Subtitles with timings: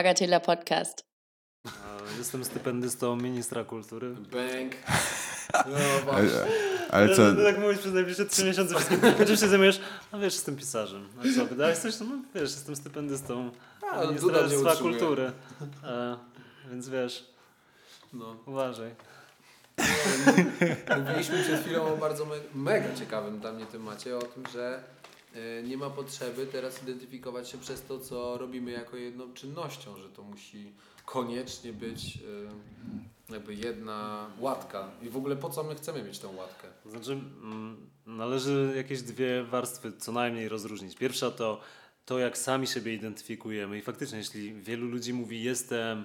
[0.00, 1.04] Bagatela Podcast.
[2.18, 4.10] Jestem stypendystą ministra kultury.
[4.14, 4.72] Bęk.
[5.54, 6.52] No Ale, właśnie.
[6.90, 7.22] ale co?
[7.32, 8.74] No, tak mówisz przez najbliższe trzy miesiące.
[9.18, 9.80] Chociaż się zajmujesz,
[10.12, 11.08] no wiesz, jestem pisarzem.
[11.20, 12.00] A co, wydałeś coś?
[12.00, 13.50] No wiesz, jestem stypendystą
[13.92, 14.76] A, no Ministerstwa.
[14.76, 15.32] Kultury.
[15.84, 16.16] E,
[16.70, 17.24] więc wiesz,
[18.12, 18.36] No.
[18.46, 18.90] uważaj.
[20.98, 24.82] Mówiliśmy przed chwilą o bardzo me mega ciekawym dla mnie temacie, o tym, że
[25.64, 30.22] nie ma potrzeby teraz identyfikować się przez to, co robimy jako jedną czynnością, że to
[30.22, 30.72] musi
[31.04, 32.18] koniecznie być
[33.30, 34.90] e, jakby jedna łatka.
[35.02, 36.68] I w ogóle po co my chcemy mieć tą łatkę?
[36.86, 40.96] Znaczy, mm, należy jakieś dwie warstwy co najmniej rozróżnić.
[40.96, 41.60] Pierwsza to
[42.06, 43.78] to, jak sami siebie identyfikujemy.
[43.78, 46.04] I faktycznie, jeśli wielu ludzi mówi, jestem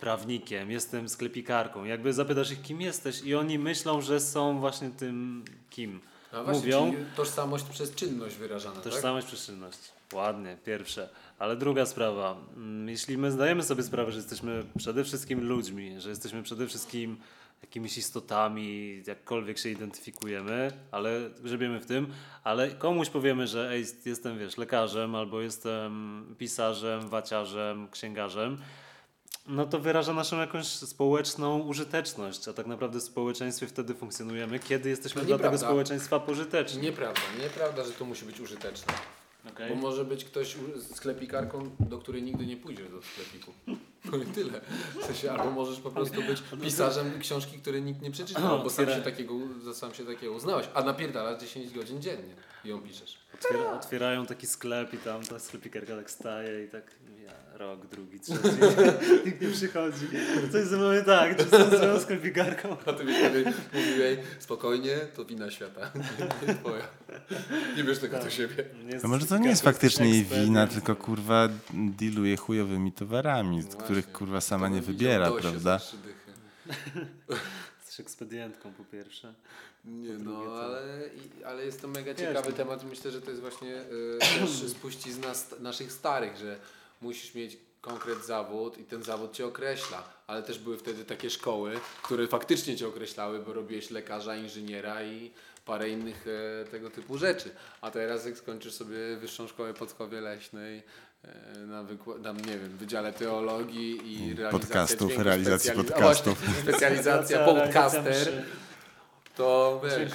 [0.00, 5.44] prawnikiem, jestem sklepikarką, jakby zapytasz ich, kim jesteś, i oni myślą, że są właśnie tym,
[5.70, 6.00] kim.
[6.32, 6.94] No właśnie, Mówią.
[7.16, 8.92] tożsamość przez czynność wyrażana, tak?
[8.92, 9.78] Tożsamość, przyczynność.
[10.12, 11.08] Ładnie, pierwsze.
[11.38, 12.36] Ale druga sprawa.
[12.56, 17.16] mm, Jeśli my zdajemy sobie sprawę, że jesteśmy przede wszystkim ludźmi, że jesteśmy przede wszystkim
[17.62, 22.06] jakimiś istotami, jakkolwiek się identyfikujemy, ale grzebiemy w tym,
[22.44, 28.58] ale komuś powiemy, że ej, jestem, wiesz, lekarzem, albo jestem pisarzem, waciarzem, księgarzem,
[29.46, 34.88] no to wyraża naszą jakąś społeczną użyteczność, a tak naprawdę w społeczeństwie wtedy funkcjonujemy, kiedy
[34.88, 36.82] jesteśmy No dla tego społeczeństwa pożyteczni.
[36.82, 38.92] Nieprawda, nieprawda, że to musi być użyteczne.
[39.50, 39.68] Okej?
[39.68, 40.56] Bo może być ktoś
[40.94, 43.52] sklepikarką, do której nigdy nie pójdziesz do sklepiku.
[44.12, 44.60] No i tyle.
[45.00, 48.86] W sensie, albo możesz po prostu być pisarzem książki, której nikt nie przeczytał, bo sam
[48.86, 49.34] się, takiego,
[49.74, 50.66] sam się takiego uznałeś.
[50.74, 53.18] A napierdalasz 10 godzin dziennie i ją piszesz.
[53.34, 58.20] Otwiera, otwierają taki sklep i tam ta sklepikarka tak staje i tak ja, rok, drugi,
[58.20, 58.48] trzeci.
[59.26, 60.06] Nikt nie przychodzi.
[60.52, 62.76] Coś ze mną nie tak, czy jestem swoją sklepikarką.
[62.86, 65.92] A ty byś wtedy mówił jej, spokojnie, to wina świata.
[66.48, 66.88] Nie twoja.
[67.76, 68.64] Nie bierz tego do siebie.
[69.02, 73.80] To może to nie jest faktycznie jej wina, tylko kurwa dealuje chujowymi towarami, z No
[73.80, 75.80] których kurwa sama To nie wybiera, prawda?
[77.80, 79.34] Jesteś ekspedientką po pierwsze.
[79.84, 80.82] Nie, no, ale,
[81.46, 82.56] ale jest to mega ciekawy no.
[82.56, 86.56] temat i myślę, że to jest właśnie y, też spuścizna st- naszych starych, że
[87.02, 91.80] musisz mieć konkret zawód i ten zawód cię określa, ale też były wtedy takie szkoły,
[92.02, 95.30] które faktycznie cię określały, bo robiłeś lekarza, inżyniera i
[95.64, 97.50] parę innych e, tego typu rzeczy.
[97.80, 100.82] A teraz jak skończysz sobie wyższą szkołę Podkowie Leśnej
[101.24, 101.82] e, na,
[102.22, 106.44] na nie wiem, Wydziale Teologii i realizacja Podcastów, dźwięku, realizacji specjali- a podcastów.
[106.44, 108.44] właśnie, Specjalizacja podcaster,
[109.36, 110.12] to wiesz...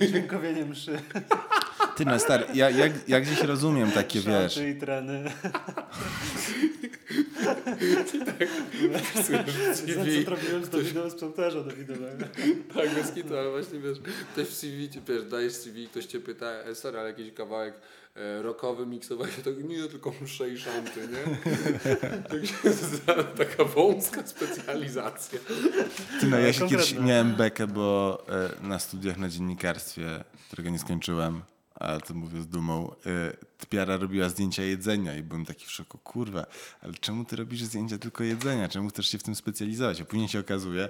[0.10, 0.98] Dźwiękowienie mszy.
[1.98, 5.30] Ty no stary, ja, jak, jak gdzieś rozumiem takie, wiesz, i treny.
[9.74, 10.24] CV.
[10.24, 12.24] Co robiłem z Dawidem sprzątarza Dawidowego.
[12.74, 13.98] Tak, bez kitu, ale właśnie wiesz,
[14.32, 17.74] ktoś w CV, ci, wiesz, dajesz CV, ktoś cię pyta, e, sorry, ale jakiś kawałek
[18.16, 21.36] e, rockowy miksowanie, tak nie, tylko msze i szanty, nie?
[22.30, 22.98] tak się
[23.38, 25.38] taka wąska specjalizacja.
[26.20, 26.86] Ty no, ja się Konkretne.
[26.86, 28.18] kiedyś miałem bekę, bo
[28.62, 31.42] e, na studiach na dziennikarstwie, którego nie skończyłem,
[31.78, 35.98] ale to mówię z dumą, e, typiara robiła zdjęcia jedzenia i byłem taki w szoku,
[35.98, 36.46] kurwa,
[36.80, 38.68] ale czemu ty robisz zdjęcia tylko jedzenia?
[38.68, 40.00] Czemu chcesz się w tym specjalizować?
[40.00, 40.88] A później się okazuje,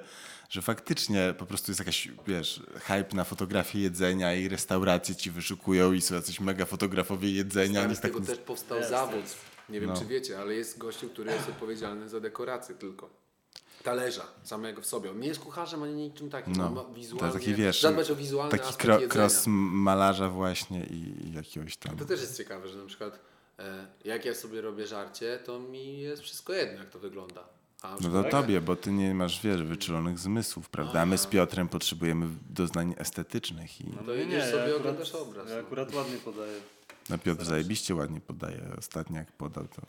[0.51, 5.93] że faktycznie po prostu jest jakaś, wiesz, hype na fotografię jedzenia i restauracje ci wyszukują
[5.93, 7.81] i są jacyś mega fotografowie jedzenia.
[7.81, 9.25] Ale nic z tego tak- też powstał Jest, zawód.
[9.69, 9.97] Nie wiem, No.
[9.97, 13.28] czy wiecie, ale jest gościu, który jest odpowiedzialny za dekorację tylko.
[13.83, 15.11] Talerza samego w sobie.
[15.11, 16.57] On nie jest kucharzem ani niczym takim.
[16.57, 19.15] No, ma to wizualnie, taki, wiesz, zadbać o wizualny Taki aspekt kro, jedzenia.
[19.25, 21.97] cross malarza właśnie i, i jakiegoś tam...
[21.97, 23.19] To też jest ciekawe, że na przykład
[23.59, 27.45] e, jak ja sobie robię żarcie, to mi jest wszystko jedno, jak to wygląda.
[27.83, 31.01] A No to jak- tobie, bo ty nie masz, wiesz, wyczulonych zmysłów, prawda?
[31.01, 35.61] A my z Piotrem potrzebujemy doznań estetycznych i To idziesz sobie, oglądasz obraz, Ja no.
[35.61, 36.61] akurat ładnie podaję.
[37.11, 38.61] no Piotr zajebiście ładnie podaje.
[38.79, 39.89] Ostatnio jak podał, to No,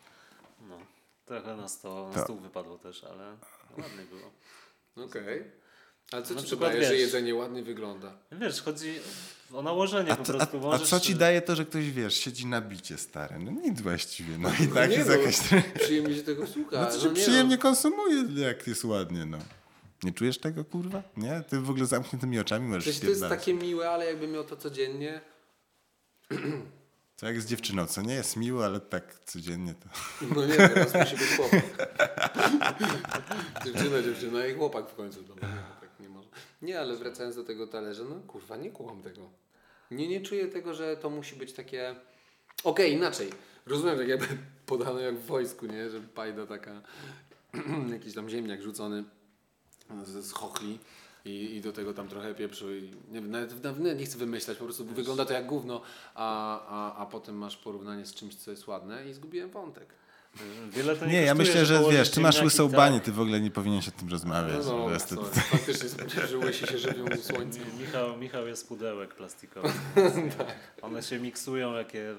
[1.30, 3.24] trochę na, sto, na To- stół wypadło też, ale
[3.78, 4.32] ładnie było.
[5.08, 5.44] Okej.
[6.12, 8.18] Ale co Na ci przykład daje, że wiesz- jedzenie ładnie wygląda?
[8.32, 9.00] Wiesz, chodzi
[9.54, 10.70] o nałożenie a, po to, prostu.
[10.72, 13.40] a, a co ci daje to, że ktoś, wiesz, siedzi na bicie stary?
[13.40, 15.38] No nic właściwie, no i tak nie jest no, jakaś...
[15.80, 16.82] Przyjemnie się tego słucha.
[16.82, 17.62] No to no się nie przyjemnie No.
[17.62, 19.38] konsumuje, jak jest ładnie, no.
[20.04, 21.04] Nie czujesz tego, kurwa?
[21.18, 21.44] Nie?
[21.50, 24.56] Ty w ogóle zamkniętymi oczami możesz Przecież to jest takie miłe, ale jakby miał to
[24.56, 25.22] codziennie,
[27.20, 29.90] To jak z dziewczyną, co nie jest miło, ale tak codziennie to...
[30.36, 31.64] no nie, teraz musi być chłopak.
[33.66, 35.24] dziewczyna, dziewczyna i chłopak w końcu.
[35.30, 35.36] No,
[35.82, 36.30] tak nie może.
[36.62, 39.30] Nie, ale wracając do tego talerza, no kurwa, nie kułam tego.
[39.92, 41.96] Nie, nie czuję tego, że to musi być takie...
[42.64, 43.30] Okej, inaczej.
[43.66, 44.28] Rozumiem, tak jakby
[44.66, 45.90] podano jak w wojsku, nie?
[45.90, 46.82] Że pajda taka,
[47.94, 49.04] jakiś tam ziemniak rzucony
[50.04, 50.80] z, z chochli
[51.26, 54.58] i, i do tego tam trochę pieprzu i nie, wiem, nawet, nawet nie chcę wymyślać,
[54.58, 55.82] po prostu wygląda to jak gówno,
[56.16, 60.00] a, a, a potem masz porównanie z czymś, co jest ładne i zgubiłem wątek.
[60.70, 62.78] Wiele to nie Nie, ja myślę, że wiesz, ty masz łysą tak.
[62.78, 64.66] banię, ty w ogóle nie powinieneś o tym rozmawiać.
[64.66, 65.28] No, no, sorry.
[65.28, 67.64] faktycznie że łysi się żywią słońcem.
[67.80, 69.76] Michał, Michał jest pudełek plastikowych.
[70.38, 70.56] Tak.
[70.82, 72.16] One się miksują, jakie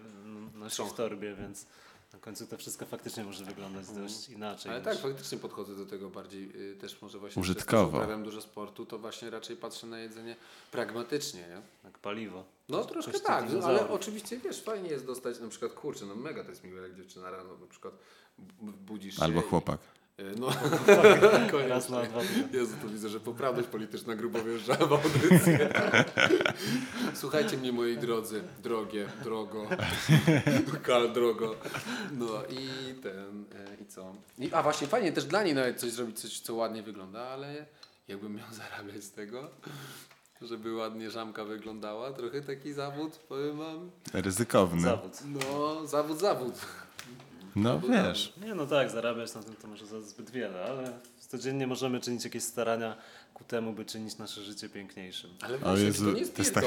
[0.54, 0.88] nosi Są.
[0.88, 1.66] w torbie, więc
[2.12, 4.70] na końcu to wszystko faktycznie może wyglądać dość inaczej.
[4.72, 7.82] Ale niż- tak, faktycznie podchodzę do tego bardziej y, też może właśnie Użytkowo.
[7.82, 10.36] Przez to, uprawiam dużo sportu, to właśnie raczej patrzę na jedzenie
[10.72, 11.62] pragmatycznie, nie?
[11.84, 12.44] Jak paliwo.
[12.68, 16.50] No troszkę tak, ale oczywiście wiesz, fajnie jest dostać na przykład kurczę, no mega to
[16.50, 17.94] jest miłe, jak dziewczyna rano na przykład
[18.58, 19.80] budzisz się Albo i- chłopak.
[19.80, 19.99] Y,
[20.38, 20.48] No,
[21.68, 22.20] Raz na dwa.
[22.52, 25.72] Jezu, to widzę, że poprawność polityczna grubo wjeżdża w audycję.
[27.14, 29.66] Słuchajcie mnie, moi drodzy, drogie, drogo,
[30.86, 31.56] kal drogo.
[32.12, 34.14] No i ten, e, i co?
[34.38, 37.66] I, a właśnie, fajnie też dla niej nawet coś zrobić, coś, co ładnie wygląda, ale
[38.08, 39.50] jakbym miał zarabiać z tego,
[40.42, 43.90] żeby ładnie żamka wyglądała, trochę taki zawód, powiem wam.
[44.12, 44.80] Ryzykowny.
[44.80, 45.12] Zawód.
[45.24, 46.54] No, zawód, zawód.
[47.56, 48.32] No wiesz.
[48.44, 50.92] Nie, no tak, zarabiać na tym to może za zbyt wiele, ale
[51.28, 52.96] codziennie możemy czynić jakieś starania
[53.34, 55.30] ku temu, by czynić nasze życie piękniejszym.
[55.40, 56.64] Ale O właśnie, Jezu, czy to nie jest to jest tak-?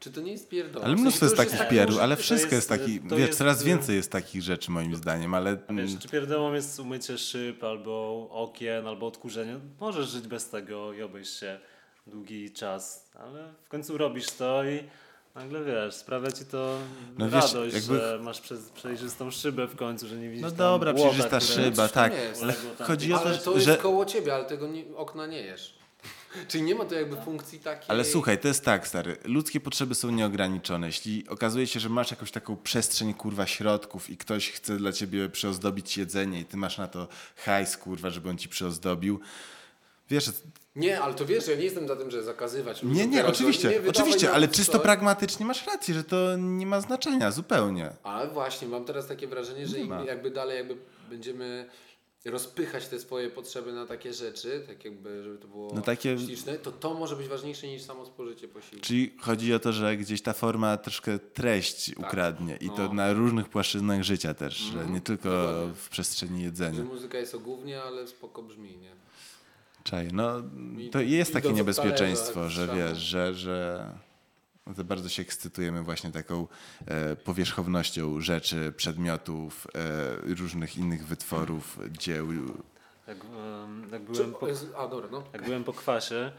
[0.00, 0.84] Czy to nie jest pierdoła?
[0.84, 3.38] Ale mnóstwo to jest takich tak- pierdu, ale wszystko jest- jest taki, to wiesz, jest-
[3.38, 7.64] coraz więcej jest takich rzeczy moim zdaniem, ale A wiesz, czy pierdołą jest umycie szyb,
[7.64, 9.60] albo okien, albo odkurzenie?
[9.80, 11.60] Możesz żyć bez tego i obejść się
[12.06, 14.82] długi czas, ale w końcu robisz to i
[15.34, 16.78] nagle wiesz, sprawia ci to
[17.18, 20.50] No wiesz, radość, jakby- że masz przez, przejrzystą szybę w końcu, że nie widzisz no
[20.50, 22.42] dobra, błota, przecież ta które- szyba, tak, jest.
[22.42, 23.76] ale chodzi o Ale to, to jest że...
[23.76, 25.74] koło ciebie, ale tego nie, okna nie jesz.
[26.48, 27.84] Czyli nie ma to jakby funkcji takiej.
[27.88, 29.16] Ale słuchaj, to jest tak, stary.
[29.24, 30.86] Ludzkie potrzeby są nieograniczone.
[30.86, 35.28] Jeśli okazuje się, że masz jakąś taką przestrzeń, kurwa, środków i ktoś chce dla ciebie
[35.28, 39.20] przyozdobić jedzenie i ty masz na to hajs, kurwa, żeby on ci przyozdobił,
[40.12, 40.30] wiesz,
[40.76, 42.82] Nie, ale to wiesz, ja nie jestem za tym, że zakazywać.
[42.82, 44.82] nie, nie, oczywiście, nie oczywiście, ale to czysto coś.
[44.82, 47.90] pragmatycznie masz rację, że to nie ma znaczenia zupełnie.
[48.02, 50.76] Ale właśnie, mam teraz takie wrażenie, że jakby dalej jakby
[51.10, 51.68] będziemy
[52.24, 56.54] rozpychać te swoje potrzeby na takie rzeczy, tak jakby, żeby to było No takie- śliczne,
[56.58, 58.84] to to może być ważniejsze niż samo spożycie posiłku.
[58.86, 62.92] Czyli chodzi o to, że gdzieś ta forma troszkę treść ukradnie i to No.
[62.92, 65.74] na różnych płaszczyznach życia też, że Mhm, nie tylko dokładnie.
[65.74, 66.82] w przestrzeni Że jedzenia.
[66.84, 68.90] muzyka jest o gównie, ale spoko brzmi, nie?
[69.84, 70.32] Czaj, no
[70.92, 72.78] to jest takie niebezpieczeństwo, że strzału.
[72.78, 73.86] wiesz, że, że
[74.66, 76.46] no to bardzo się ekscytujemy właśnie taką
[76.86, 82.28] e, powierzchownością rzeczy, przedmiotów, e, różnych innych wytworów, dzieł.
[83.06, 84.46] Jak, em, jak, byłem po,
[84.78, 85.22] a dobra, no.
[85.32, 86.32] jak byłem po kwasie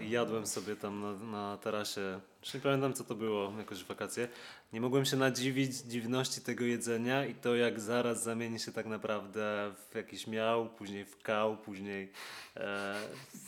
[0.00, 4.28] i jadłem sobie tam na, na tarasie, już nie pamiętam co to było, jakoś wakacje,
[4.72, 9.72] nie mogłem się nadziwić dziwności tego jedzenia i to jak zaraz zamieni się tak naprawdę
[9.90, 12.12] w jakiś miał, później w kał, później
[12.56, 12.94] e,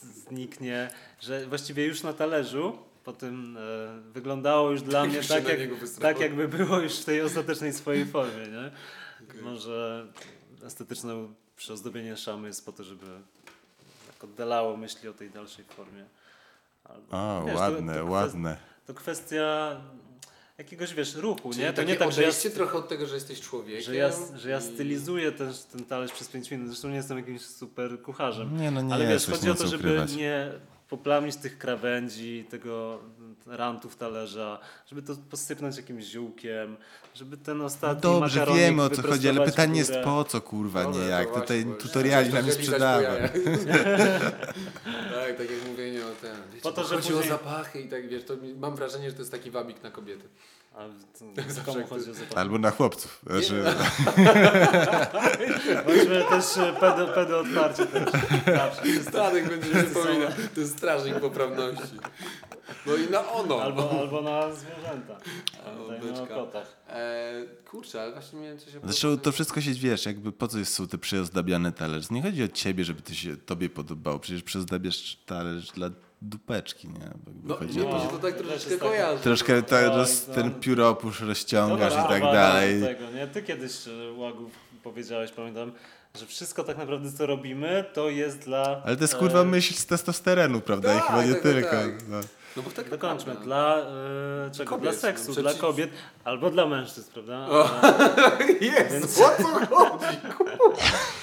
[0.03, 0.91] zniknie,
[1.21, 5.49] że właściwie już na talerzu po tym e, wyglądało już dla mnie Już się tak,
[5.49, 5.71] jak,
[6.01, 8.71] tak jakby było już w tej ostatecznej swojej formie, nie?
[9.43, 10.07] Może
[10.65, 13.62] estetyczne przyozdobienie szamy jest po to, żeby tak
[14.25, 16.05] oddalało myśli o tej dalszej formie.
[16.85, 18.57] Albo, O, wiesz, to- ładne, to, kwest- ładne.
[18.87, 19.77] To kwestia
[20.59, 21.73] jakiegoś, wiesz, ruchu, Czyli nie?
[21.73, 23.83] To nie tak, że ja, trochę od tego, że jesteś człowiekiem.
[23.83, 26.67] że ja, że ja i- stylizuję ten, ten talerz przez 5 minut.
[26.69, 28.57] Zresztą nie jestem jakimś super kucharzem.
[28.61, 30.15] Nie, no nie Ale wiesz, chodzi o to, żeby ukrywać.
[30.17, 30.51] nie
[30.97, 32.99] poplamić tych krawędzi, tego
[33.47, 36.77] rantów talerza, żeby to posypnąć jakimś ziółkiem,
[37.15, 40.85] żeby ten ostatni Dobrze, makaronik wiemy o co chodzi, ale pytanie jest po co, kurwa,
[40.85, 41.29] nie jak.
[41.29, 42.97] właśnie, Tutaj tutoriali nam nie lizać sprzedawa.
[42.97, 43.33] po jajach.
[45.15, 46.09] tak, tak jak mówienie o.
[46.53, 49.17] Wiecie, Po to, że chodzi później- o zapachy i tak wiesz, to mam wrażenie, że
[49.17, 50.29] to jest taki wabik na kobiety.
[50.75, 50.85] A
[51.37, 52.39] Tak komu chodzi o?
[52.39, 53.23] Albo na chłopców.
[53.27, 53.65] Znaczy,
[55.87, 57.87] Bądźmy też e, pedo, pedo otwarcie.
[59.09, 61.97] Stanek będzie mi przypomina, to jest strażnik poprawności.
[62.87, 63.63] No i na ono.
[63.63, 65.17] Albo, albo na zwierzęta.
[65.65, 66.35] Pamiętajmy o beczka.
[66.35, 66.77] kotach.
[66.89, 67.33] E,
[67.71, 68.69] kurczę, ale właśnie miałem coś...
[68.85, 72.09] Zresztą to wszystko się, wiesz, jakby po co jest, są te przyozdabiane talerze?
[72.11, 74.19] Nie chodzi o ciebie, żeby to się tobie podobało.
[74.19, 75.91] Przecież przyozdabiasz talerz dla
[76.23, 77.11] dupeczki, nie?
[77.45, 79.23] No, chodzi nie, o to, to tak troszeczkę jest kojarzy.
[79.23, 82.81] troszkę ta, Oj, roz, to- ten pióropusz rozciągasz Dobra, i tak dalej.
[82.83, 83.27] Tego, nie?
[83.27, 84.51] Ty kiedyś e, Łagów
[84.83, 85.73] powiedziałeś, pamiętam,
[86.15, 88.83] że wszystko tak naprawdę co robimy, to jest dla...
[88.85, 90.95] Ale to jest e, kurwa myśl z testosteronu, prawda?
[90.95, 91.71] I Tak, chyba nie tak, tak, tylko.
[91.71, 92.09] tak.
[92.09, 92.21] No.
[92.57, 94.71] No bo tak Dokończmy, dla e, czego?
[94.71, 95.91] Kobiet, dla seksu, no, dla przeciw- kobiet
[96.25, 97.49] albo dla mężczyzn, prawda?
[98.61, 100.17] Jezu, o co chodzi?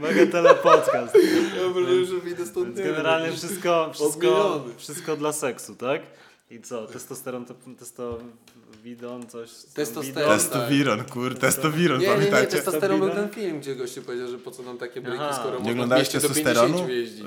[0.00, 1.14] Bagatela podcast.
[1.62, 6.02] Ja może już wyjdę stąd Więc nie wiem, generalnie wszystko, wszystko, wszystko dla seksu, tak?
[6.50, 9.50] I co, testosteron to testowidon, coś...
[9.74, 10.30] Testosteron.
[10.38, 12.46] Testowiron, kur, testowiron, Nie, nie, nie, pamiętacie?
[12.46, 15.32] testosteron był ten film, gdzie gościu powiedział, że po co nam takie bryki, Aha.
[15.32, 16.78] skoro Nie można Nie oglądałeś 200 do testosteronu?
[16.78, 17.20] 50 jeździć.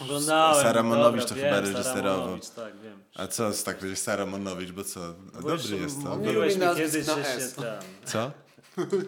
[0.00, 0.62] E, Oglądałem.
[0.62, 2.38] Saramonowicz dobra, to chyba reżyserował.
[2.56, 2.98] Tak, wiem.
[3.14, 5.00] A co z tak powiedzieć Saramonowicz, bo co?
[5.00, 6.16] Jeszcze dobry jest to.
[6.16, 7.64] Mówiłeś mi kiedyś, na że się tam...
[8.04, 8.30] Co?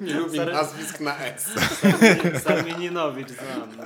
[0.00, 1.50] Nie lubi Stary- nazwisk na S.
[2.45, 3.85] Sarmininowicz znam, no.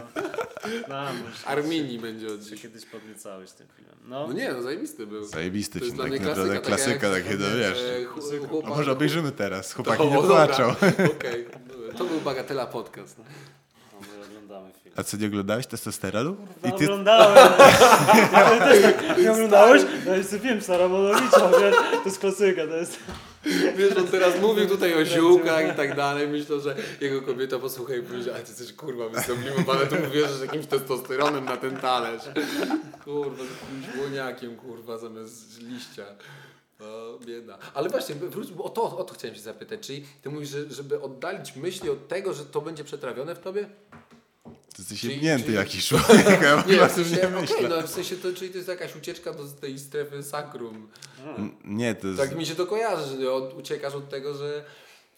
[0.87, 1.47] Znam już.
[1.47, 2.62] Arminii będzie od dziś.
[2.62, 3.95] kiedyś podniecałeś tym filmem.
[4.09, 5.25] No, No nie, no zajebisty był.
[5.25, 7.11] Zajebisty To jest film, dla tak mnie naprawdę klasyka.
[7.11, 7.78] takie, no wiesz.
[7.78, 10.47] e, chu- A chłopak- może obejrzymy teraz, chłopaki To- nie o, dobra.
[10.47, 10.71] płaczą.
[11.16, 11.47] Okej,
[11.99, 13.18] to był Bagatela Podcast.
[13.18, 13.25] No.
[14.56, 14.94] No my oglądamy film.
[14.98, 16.36] A co, nie oglądałeś testosteronu?
[16.62, 17.36] No, I ty, oglądałem.
[18.32, 19.82] Ja też tak, nie oglądałeś?
[20.06, 22.98] Ja jeszcze wiem, Saramonowicza, wiesz, to jest klasyka, to jest...
[23.76, 26.28] Wiesz, on teraz mówił tutaj o ziółkach i tak dalej.
[26.28, 30.30] Myślę, że jego kobieta posłucha i powie, że a ty jesteś kurwa wysoblimowane, to mówisz,
[30.30, 32.22] że jakimś testosteronem na ten talerz.
[33.04, 36.04] Kurwa, z jakimś błoniakiem, kurwa, zamiast liścia.
[36.80, 37.58] O, bieda.
[37.75, 39.80] Ale właśnie, wróć, bo o to, o to chciałem się zapytać.
[39.80, 43.68] Czyli ty mówisz, że, żeby oddalić myśli od tego, że to będzie przetrawione w tobie?
[44.76, 47.68] Ty jesteś Czyli- jebnięty czyli- jakiś człowiek, ja Nie, w sensie, nie myślę.
[47.68, 50.88] no w sensie to, czyli to jest jakaś ucieczka do tej strefy sakrum.
[51.64, 52.21] Nie, to jest...
[52.21, 54.64] Tak mi się to kojarzy, że od, uciekasz od tego, że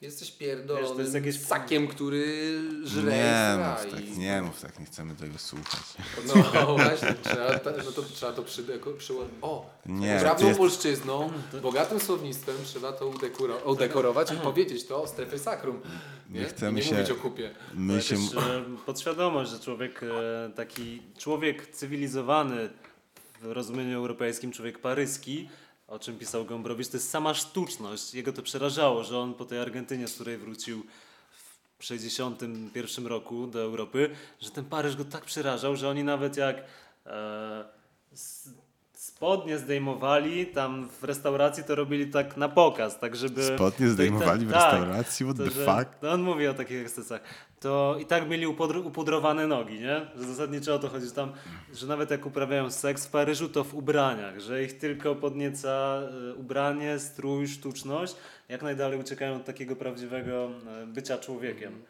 [0.00, 4.60] jesteś pierdolonym Wiesz, to jest jakieś- sakiem, który żre Nie mów tak, i- nie mów
[4.60, 5.80] tak, nie chcemy tego słuchać.
[6.26, 6.34] No
[6.76, 11.30] właśnie, trzeba, ta- no to trzeba to przydeko, przyło- O, Nie, prawdą jest- polszczyzną,
[11.62, 15.80] bogatym słownictwem trzeba to udekoro, udekorować i powiedzieć to o strefie sakrum.
[16.30, 17.50] Nie, Nie chcemy I nie się- mówić o kupie.
[17.74, 18.16] My się...
[18.16, 22.68] Też, e, podświadomość, że człowiek e, taki, człowiek cywilizowany
[23.40, 25.48] w rozumieniu europejskim, człowiek paryski,
[25.88, 28.14] o czym pisał Gombrowicz, to jest sama sztuczność.
[28.14, 30.86] Jego to przerażało, że on po tej Argentynie, z której wrócił
[31.78, 36.56] w 61 roku do Europy, że ten Paryż go tak przerażał, że oni nawet jak
[37.06, 37.64] e,
[38.92, 43.44] spodnie zdejmowali tam w restauracji, to robili tak na pokaz, tak żeby...
[43.44, 45.26] Spodnie to zdejmowali w tak, restauracji?
[45.26, 45.90] What to, the że- fuck?
[46.02, 47.20] No on mówi o takich ekscesach.
[47.60, 48.46] To i tak mieli
[48.84, 50.06] upudrowane nogi, nie?
[50.16, 51.32] Że zasadniczo o to chodzi, że tam,
[51.74, 56.00] że nawet jak uprawiają seks w Paryżu, to w ubraniach, że ich tylko podnieca
[56.30, 58.16] e, ubranie, strój, sztuczność,
[58.48, 60.50] jak najdalej uciekają od takiego prawdziwego
[60.82, 61.82] e, bycia człowiekiem.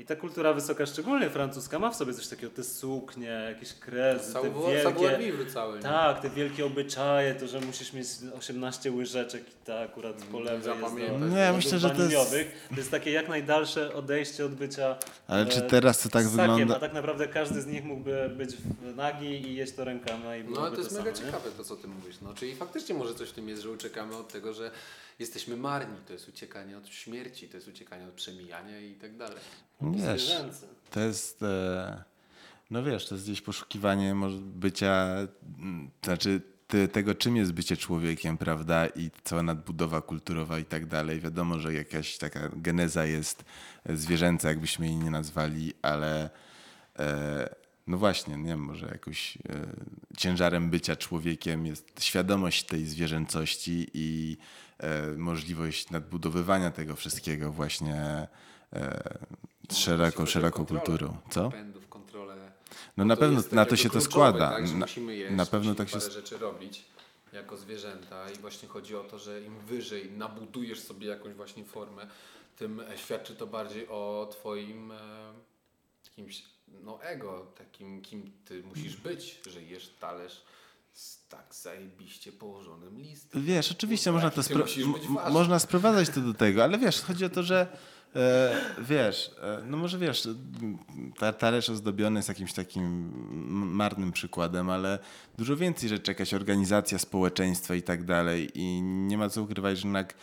[0.00, 4.32] I ta kultura wysoka, szczególnie francuska, ma w sobie coś takiego, te suknie, jakieś krezy,
[4.34, 5.46] te wielkie...
[5.52, 5.76] Całe.
[5.76, 5.82] nie?
[5.82, 8.06] Tak, te wielkie obyczaje, to, że musisz mieć
[8.38, 11.26] 18 łyżeczek i ta akurat po lewej jest do.
[11.28, 12.30] Nie, do myślę, że to jest-.
[12.70, 14.96] To jest takie jak najdalsze odejście od bycia
[15.28, 16.76] Ale czy e, teraz to tak ssakiem, wygląda?
[16.76, 20.44] a tak naprawdę każdy z nich mógłby być w- nagi i jeść to rękami i
[20.50, 21.24] No ale to jest samo, mega nie?
[21.26, 22.16] ciekawe to, co ty mówisz.
[22.22, 24.70] No, czyli faktycznie może coś w tym jest, że uciekamy od tego, że
[25.20, 25.96] jesteśmy marni.
[26.06, 29.38] To jest uciekanie od śmierci, to jest uciekanie od przemijania i tak dalej.
[29.80, 30.66] Wiesz, Zwierzęcy.
[30.90, 31.42] to jest...
[31.42, 32.04] E,
[32.70, 35.16] no wiesz, to jest gdzieś poszukiwanie może bycia...
[35.58, 38.86] mm, Znaczy te, tego, czym jest bycie człowiekiem, prawda?
[38.86, 41.20] I cała nadbudowa kulturowa i tak dalej.
[41.20, 43.44] Wiadomo, że jakaś taka geneza jest
[43.86, 46.30] e, zwierzęca, jakbyśmy jej nie nazwali, ale...
[46.98, 47.59] E,
[47.90, 49.40] no właśnie, nie wiem, może jakoś e,
[50.16, 54.36] ciężarem bycia człowiekiem jest świadomość tej zwierzęcości i
[54.78, 58.28] e, możliwość nadbudowywania tego wszystkiego właśnie
[58.72, 59.18] e,
[59.72, 61.16] szeroko, szeroko kulturą.
[61.30, 61.50] Co?
[62.96, 64.50] No Bo na pewno na to się to składa.
[64.50, 66.84] Tak, Na, musimy jeść, na pewno tak się rzeczy robić
[67.32, 72.06] jako zwierzęta i właśnie chodzi o to, że im wyżej nabudujesz sobie jakąś właśnie formę,
[72.56, 74.98] tym świadczy to bardziej o twoim e,
[76.04, 76.44] jakimś
[76.82, 80.42] no ego, takim kim ty musisz być, że jesz talerz
[80.92, 83.44] z tak zajebiście położonym listem.
[83.44, 87.42] Wiesz, oczywiście można to spro- można sprowadzać to do tego, ale wiesz, chodzi o to,
[87.42, 87.66] że
[88.16, 90.28] e, wiesz, e, no może wiesz,
[91.18, 93.12] ta, talerz ozdobiony jest jakimś takim
[93.76, 94.98] marnym przykładem, ale
[95.38, 99.88] dużo więcej rzeczy, jakaś organizacja społeczeństwa i tak dalej i nie ma co ukrywać, że
[99.88, 100.14] jednak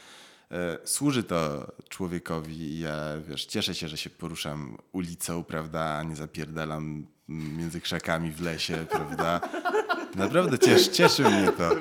[0.83, 2.95] służy to człowiekowi i ja,
[3.29, 8.85] wiesz, cieszę się, że się poruszam ulicą, prawda, a nie zapierdalam między krzakami w lesie,
[8.89, 9.41] prawda.
[10.15, 11.69] Naprawdę ciesz, cieszy mnie to.
[11.69, 11.75] Do...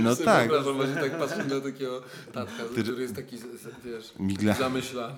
[0.00, 0.48] No Sobie tak.
[0.48, 2.02] Wyobrażam właśnie tak patrzeć na takiego
[2.32, 3.36] tatka, który jest taki,
[3.84, 4.54] wiesz, Migla.
[4.54, 5.14] zamyślany.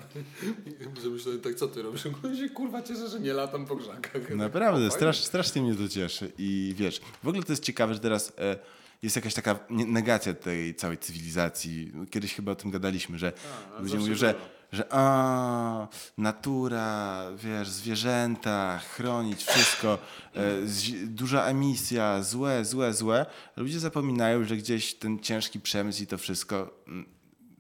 [1.03, 2.03] że myślę, tak co ty robisz?
[2.03, 4.31] Się kurwa cieszę, że nie latam po grzakach.
[4.31, 6.33] Naprawdę, strasz, strasznie mnie to cieszy.
[6.38, 8.57] I wiesz, w ogóle to jest ciekawe, że teraz e,
[9.03, 11.93] jest jakaś taka negacja tej całej cywilizacji.
[12.11, 13.33] Kiedyś chyba o tym gadaliśmy, że
[13.79, 14.35] a ludzie mówią, że,
[14.73, 15.88] że a,
[16.19, 19.99] natura, wiesz, zwierzęta, chronić wszystko,
[20.35, 20.41] e,
[21.07, 23.26] duża emisja, złe, złe, złe.
[23.57, 27.15] Ludzie zapominają, że gdzieś ten ciężki przemysł i to wszystko mm,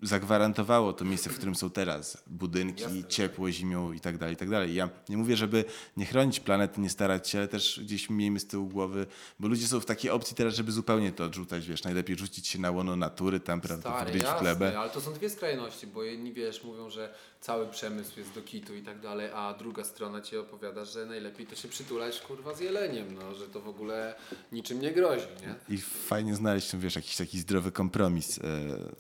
[0.06, 2.18] zagwarantowało to miejsce, w którym są teraz.
[2.26, 3.04] Budynki, Jasne.
[3.04, 4.74] ciepło zimą i tak dalej, i tak dalej.
[4.74, 5.64] Ja nie mówię, żeby
[5.96, 9.06] nie chronić planety, nie starać się, ale też gdzieś miejmy z tyłu głowy,
[9.40, 12.58] bo ludzie są w takiej opcji teraz, żeby zupełnie to odrzucać, wiesz, najlepiej rzucić się
[12.58, 14.78] na łono natury, tam, prawda, wryć w glebę.
[14.78, 18.74] ale to są dwie skrajności, bo jedni, wiesz, mówią, że cały przemysł jest do kitu
[18.74, 22.60] i tak dalej, a druga strona ci opowiada, że najlepiej to się przytulać, kurwa, z
[22.60, 24.14] jeleniem, no, że to w ogóle
[24.52, 25.74] niczym nie grozi, nie?
[25.76, 28.42] I fajnie znaleźć, wiesz, jakiś taki zdrowy kompromis e,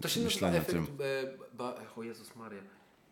[0.02, 0.86] To się myślenia efekt, tym.
[1.00, 2.62] E, ba, o Jezus Maria,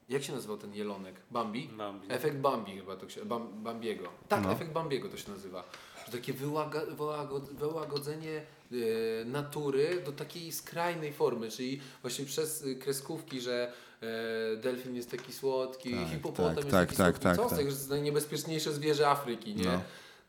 [0.09, 1.15] jak się nazywał ten jelonek?
[1.31, 1.69] Bambi?
[1.69, 2.07] Bambi.
[2.11, 4.09] Efekt Bambi chyba to się, Bam, Bambiego.
[4.29, 4.53] Tak, No.
[4.53, 5.65] efekt Bambiego to się nazywa.
[6.07, 8.77] Że takie wyłaga, wyłagod, wyłagodzenie e,
[9.25, 13.73] natury do takiej skrajnej formy, czyli właśnie przez kreskówki, że
[14.03, 17.23] e, delfin jest taki słodki, Tak, hipopotam tak, jest tak, taki tak, słodki.
[17.23, 17.59] tak, Co tak.
[17.59, 19.65] to jest najniebezpieczniejsze zwierzę Afryki, nie?
[19.65, 19.81] No.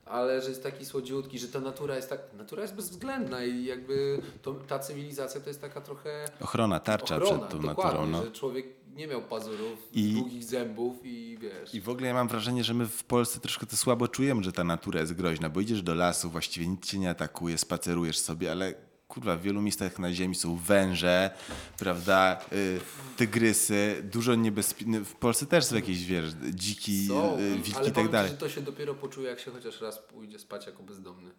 [0.06, 4.22] Ale że jest taki słodziutki, że ta natura jest tak, natura jest bezwzględna i jakby
[4.42, 8.08] to, ta cywilizacja to jest taka trochę Ochrona, tarcza ochrona, przed tą naturą.
[8.08, 8.24] No.
[8.24, 11.74] że człowiek nie miał pazurów, I- długich zębów i wiesz.
[11.76, 14.52] I w ogóle ja mam wrażenie, że my w Polsce troszkę to słabo czujemy, że
[14.52, 18.52] ta natura jest groźna, bo idziesz do lasu, właściwie nic cię nie atakuje, spacerujesz sobie,
[18.52, 18.74] ale
[19.08, 21.32] kurwa, w wielu miejscach na ziemi są węże,
[21.78, 22.80] prawda, y,
[23.18, 27.92] tygrysy, dużo niebezpiecznych, w Polsce też są jakieś, wiesz, dziki, Są, y, wilki ale i
[27.92, 28.30] tak dalej.
[28.30, 31.32] Ci, że to się dopiero poczuje, jak się chociaż raz pójdzie spać jako bezdomny.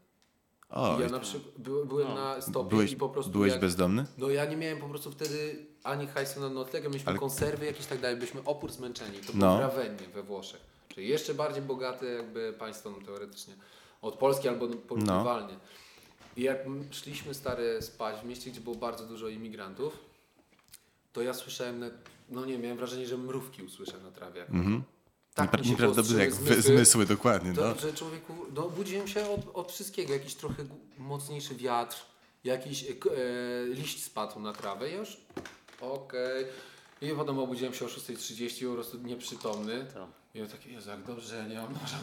[0.70, 4.06] O, ja na przykład by, byłem na stopie byłeś, i po prostu byłeś jak, bezdomny?
[4.18, 7.86] No ja nie miałem po prostu wtedy ani hajsu na noclegę, mieliśmy Ale- konserwy jakieś
[7.86, 9.18] tak dalej, byliśmy opór zmęczeni.
[9.18, 9.56] To No.
[9.58, 10.60] było w we Włoszech.
[10.88, 13.54] Czyli jeszcze bardziej bogate jakby państwo no, teoretycznie
[14.02, 15.56] od Polski albo no, porównywalnie.
[16.36, 16.58] I jak
[16.90, 19.98] szliśmy stare spać w mieście, gdzie było bardzo dużo imigrantów,
[21.12, 21.86] to ja słyszałem, na,
[22.28, 24.42] no nie miałem wrażenie, że mrówki usłyszę na trawie.
[24.48, 24.82] Mhm.
[25.34, 26.62] Tak mi Nieprawdopodobne jak zmysły.
[26.62, 27.54] zmysły, dokładnie.
[27.54, 27.74] To, No.
[27.80, 30.64] że człowieku, no budziłem się od, od wszystkiego, jakiś trochę
[30.98, 31.96] mocniejszy wiatr,
[32.44, 35.16] jakiś e, e, liść spadł na trawę, ja już
[35.80, 36.44] okej.
[37.00, 39.86] I potem obudziłem się o 6.30, po prostu nieprzytomny.
[39.94, 40.08] To.
[40.36, 41.96] I ja taki, Jezu, jak dobrze, że ja nie mam noża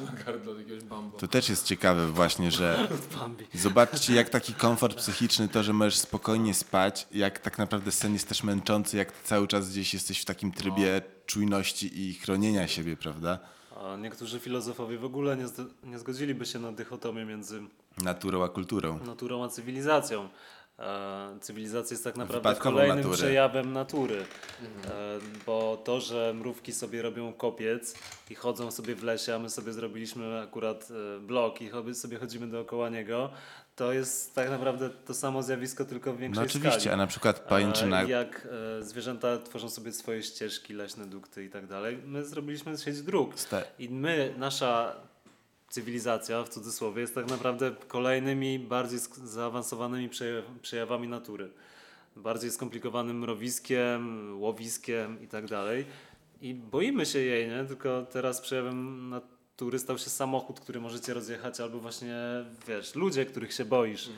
[0.45, 1.17] na od jakiegoś bambo.
[1.17, 2.87] To też jest ciekawe właśnie, że.
[3.53, 8.29] Zobaczcie, jak taki komfort psychiczny, to, że możesz spokojnie spać, jak tak naprawdę sen jest
[8.29, 13.39] też męczący, jak cały czas gdzieś jesteś w takim trybie czujności i chronienia siebie, prawda?
[13.83, 15.45] A niektórzy filozofowie w ogóle nie,
[15.83, 17.61] nie zgodziliby się na dychotomię między
[17.97, 18.99] Naturą a kulturą.
[19.05, 20.29] naturą a cywilizacją.
[20.79, 23.17] E, cywilizacja jest tak naprawdę kolejnym natury.
[23.17, 24.17] przejawem natury.
[24.85, 27.95] E, bo to, że mrówki sobie robią kopiec
[28.29, 32.47] i chodzą sobie w lesie, a my sobie zrobiliśmy akurat e, blok i sobie chodzimy
[32.47, 33.29] dookoła niego,
[33.75, 36.93] to jest tak naprawdę to samo zjawisko, tylko w No większej oczywiście, skali.
[36.93, 38.03] a na przykład pajęczyna...
[38.03, 38.47] E, Jak
[38.79, 43.39] e, zwierzęta tworzą sobie swoje ścieżki, leśne dukty i tak dalej, my zrobiliśmy sieć dróg.
[43.39, 44.95] Sta- I my, nasza
[45.73, 51.51] cywilizacja w cudzysłowie jest tak naprawdę kolejnymi bardziej zaawansowanymi przejaw- przejawami natury.
[52.15, 54.01] Bardziej skomplikowanym mrowiskiem,
[54.41, 55.85] łowiskiem i tak dalej.
[56.41, 57.65] I boimy się jej, nie?
[57.65, 62.15] Tylko teraz przejawem natury stał się samochód, który możecie rozjechać, albo właśnie,
[62.67, 64.09] wiesz, ludzie, których się boisz.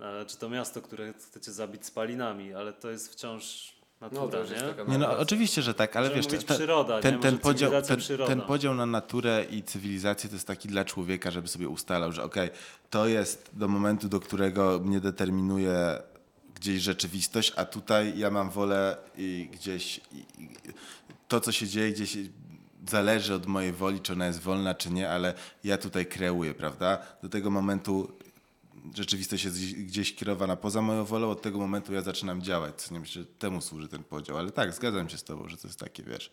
[0.00, 4.38] E, Czy to miasto, które chcecie zabić spalinami, ale to jest wciąż natura,
[4.76, 4.92] No nie?
[4.92, 8.00] Nie no, oczywiście, że tak, ale Możemy wiesz, mówić te- przyroda, ten, ten, podział, ten,
[8.26, 12.24] ten podział na naturę i cywilizację to jest taki dla człowieka, żeby sobie ustalał, że
[12.24, 12.50] okej,
[12.90, 15.98] to jest do momentu, do którego mnie determinuje
[16.54, 20.48] gdzieś rzeczywistość, a tutaj ja mam wolę i gdzieś i, i,
[21.28, 22.16] to, co się dzieje gdzieś
[22.88, 26.98] zależy od mojej woli, czy ona jest wolna, czy nie, ale ja tutaj kreuję, prawda?
[27.22, 28.12] Do tego momentu
[28.94, 32.90] rzeczywistość jest gdzieś- kierowana poza moją wolą, od tego momentu ja zaczynam działać.
[32.90, 34.38] Nie myślę, że temu służy ten podział.
[34.38, 36.30] Ale tak, zgadzam się z tobą, że to jest takie, wiesz,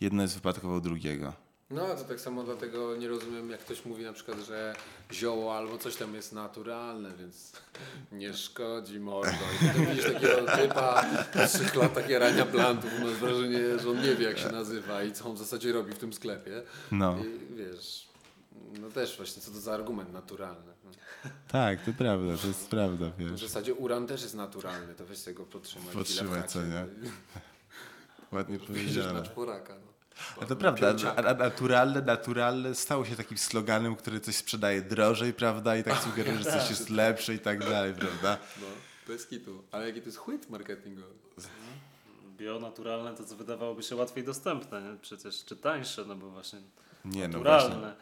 [0.00, 1.32] jedno jest wypadkowo drugiego.
[1.70, 4.74] No to tak samo dlatego nie rozumiem, jak ktoś mówi na przykład, że
[5.12, 7.52] zioło albo coś tam jest naturalne, więc
[8.12, 9.30] nie szkodzi mordo.
[9.62, 11.04] I potem widzisz takiego typa
[11.48, 15.24] trzech latach jarania plantów, masz wrażenie, że on nie wie jak się nazywa i co
[15.30, 16.62] on w zasadzie robi w tym sklepie.
[16.92, 17.16] No.
[17.18, 18.08] I wiesz,
[18.80, 20.72] no też właśnie co to za argument naturalny.
[21.24, 21.30] No.
[21.48, 23.40] Tak, to prawda, to jest prawda, W wiesz.
[23.40, 25.94] zasadzie uran też jest naturalny, to weź sobie go podtrzymaj.
[25.94, 26.86] Podtrzymaj, chwilę w co nie?
[28.32, 29.22] Ładnie Wyjdziesz na powiedziane.
[29.22, 29.74] czworaka.
[29.74, 30.42] No.
[30.42, 30.94] A to prawda,
[31.38, 35.76] naturalne, naturalne stało się takim sloganem, który coś sprzedaje drożej, prawda?
[35.76, 38.38] I tak sugeruje, że coś jest lepsze i tak dalej, prawda?
[38.60, 38.66] No,
[39.06, 39.64] bez kitu.
[39.70, 41.14] Ale jaki to jest chwyt marketingowy.
[42.36, 44.96] Bionaturalne to co wydawałoby się łatwiej dostępne, nie?
[45.02, 46.58] przecież czy tańsze, no bo właśnie
[47.04, 47.68] Nie, no właśnie.
[47.68, 47.94] naturalne.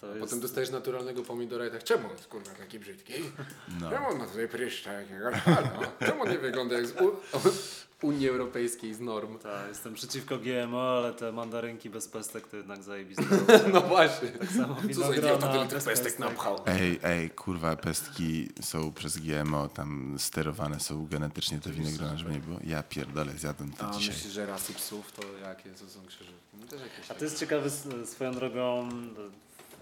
[0.00, 0.20] To A jest...
[0.20, 3.12] potem dostajesz naturalnego pomidora i tak, czemu jest kurwa taki brzydki?
[3.80, 3.90] No.
[3.90, 5.34] Czemu on ma tutaj pryszcza jakiegoś?
[5.34, 7.16] Halo, czemu nie wygląda jak z u,
[8.04, 9.38] Unii Europejskiej z norm.
[9.38, 13.24] Tak, jestem przeciwko GMO, ale te mandarynki bez pestek to jednak zajebiste.
[13.72, 14.28] No właśnie.
[14.28, 16.60] Tak samo Co za idiota tyle tych pestek napchał.
[16.66, 22.40] Ej, ej, kurwa, pestki są przez GMO, tam sterowane są genetycznie te winogrona, żeby nie
[22.40, 22.58] było.
[22.64, 24.14] Ja pierdolę, zjadłem to A dzisiaj.
[24.14, 25.74] myślisz, że rasy psów to jakie?
[25.74, 26.56] Co są krzyżówki?
[26.60, 27.70] No też jakieś A to jest ciekawe
[28.04, 28.88] swoją drogą,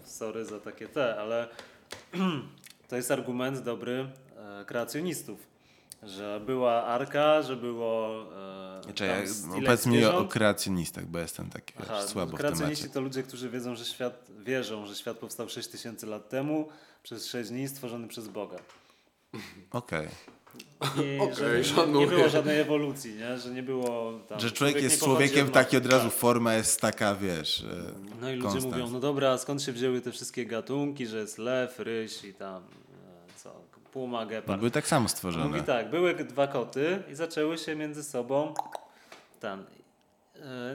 [0.05, 1.49] sorry za takie te, ale
[2.89, 4.07] to jest argument dobry
[4.61, 5.52] e, kreacjonistów,
[6.03, 8.25] że była arka, że było
[8.89, 12.91] e, Czekaj, no, powiedz mi o kreacjonistach, bo jestem taki wiesz, Aha, słabo w kreacjoniści
[12.91, 16.69] to ludzie, którzy wiedzą, że świat, wierzą, że świat powstał 6 tysięcy lat temu
[17.03, 18.57] przez 6 dni stworzony przez Boga.
[19.71, 20.09] Okej.
[20.83, 23.39] I Okej, że nie, nie było żadnej ewolucji, nie?
[23.39, 24.41] że nie było tam...
[24.41, 28.43] Że człowiek jest człowiekiem, taki od razu forma jest taka, wiesz, e, No i ludzie
[28.49, 28.65] konstans.
[28.75, 32.35] mówią, no dobra, a skąd się wzięły te wszystkie gatunki, że jest lew, ryś i
[32.35, 32.63] tam
[33.93, 34.59] puma, No, gepard.
[34.59, 35.63] były tak samo Mówi stworzone.
[35.63, 38.55] tak, były dwa koty i zaczęły się między sobą
[39.41, 39.65] ten.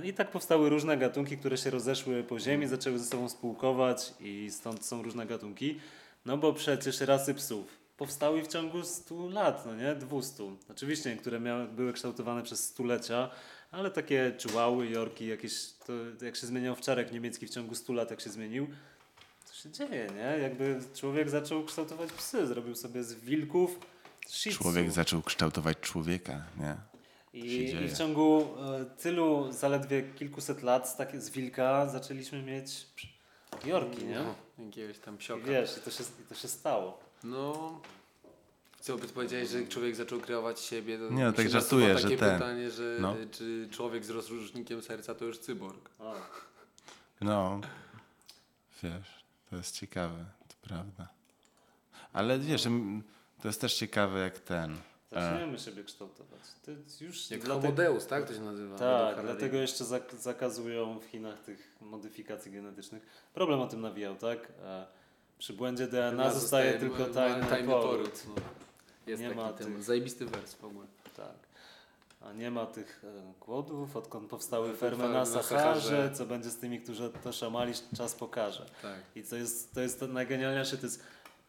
[0.02, 4.14] e, I tak powstały różne gatunki, które się rozeszły po ziemi, zaczęły ze sobą spółkować
[4.20, 5.80] i stąd są różne gatunki.
[6.26, 9.96] No bo przecież rasy psów powstały w ciągu 100 lat, no nie?
[9.96, 10.44] 200.
[10.72, 13.30] Oczywiście niektóre miały, były kształtowane przez stulecia,
[13.72, 15.54] ale takie czułały, jorki, jakieś,
[15.86, 15.94] to
[16.26, 18.68] jak się zmieniał wczarek niemiecki w ciągu 100 lat, jak się zmienił,
[19.63, 20.43] się dzieje, nie?
[20.43, 23.80] Jakby człowiek zaczął kształtować psy, zrobił sobie z wilków
[24.28, 24.63] shih tzu.
[24.63, 26.76] Człowiek zaczął kształtować człowieka, nie?
[27.34, 28.48] I, I w ciągu
[28.82, 32.88] e, tylu, zaledwie kilkuset lat z, takie, z wilka zaczęliśmy mieć
[33.65, 34.20] jorki, nie?
[34.58, 35.46] No, jakiegoś tam I psioka.
[35.46, 37.00] wiesz, i to się, i to się stało.
[37.24, 37.82] No.
[38.80, 40.98] Co by powiedziałeś, że człowiek zaczął kreować siebie?
[40.98, 42.34] To Nie, no tak żartuję, że takie ten.
[42.39, 43.15] pytanie, że No.
[43.32, 45.89] czy człowiek z rozróżnikiem serca to już cyborg.
[46.00, 46.15] O,
[47.22, 47.62] No,
[48.84, 49.17] wiesz,
[49.50, 51.08] to jest ciekawe, to prawda.
[52.14, 52.64] Ale wiesz,
[53.42, 54.72] to jest też ciekawe jak ten.
[55.12, 56.42] E, zaczniemy siebie kształtować.
[56.66, 58.78] To jest już Jak dlate- Homo Deus, tak to się nazywa?
[58.78, 63.04] Tak, dlatego jeszcze zak- zakazują w Chinach tych modyfikacji genetycznych.
[63.34, 64.40] Problem o tym nawijał, tak?
[64.64, 64.86] E,
[65.38, 67.92] przy błędzie DNA zostaje tylko ma- tajny, tajny poród.
[67.92, 68.24] poród.
[68.28, 68.36] No.
[69.08, 69.58] Jest Nie taki ma temat.
[69.76, 70.88] tych- Zajebisty wers w ogóle.
[71.18, 71.47] Tak.
[72.22, 76.12] A nie ma tych e, głodów, odkąd powstały Fermy fermy na na Saharze.
[76.14, 78.66] Co będzie z tymi, którzy to szamali, czas pokaże.
[78.82, 79.00] Tak.
[79.16, 81.04] I to jest, to jest to najgenialniejsze, to jest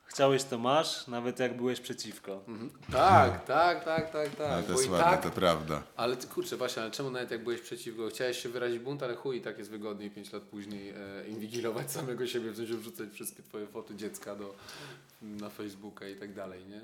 [0.09, 2.41] chciałeś to masz, nawet jak byłeś przeciwko.
[2.49, 2.71] Mhm.
[2.93, 4.51] Tak, tak, tak, tak, tak.
[4.51, 5.83] ale to jest ładne, tak, to prawda.
[5.97, 9.15] ale ty kurczę właśnie, ale czemu nawet jak byłeś przeciwko, chciałeś się wyrazić bunt, ale
[9.15, 13.09] chuj, i tak jest wygodniej 5 lat później e, inwigilować samego siebie, w sensie wrzucać
[13.11, 14.55] wszystkie twoje foty dziecka do,
[15.23, 16.81] na Facebooka i tak dalej, nie?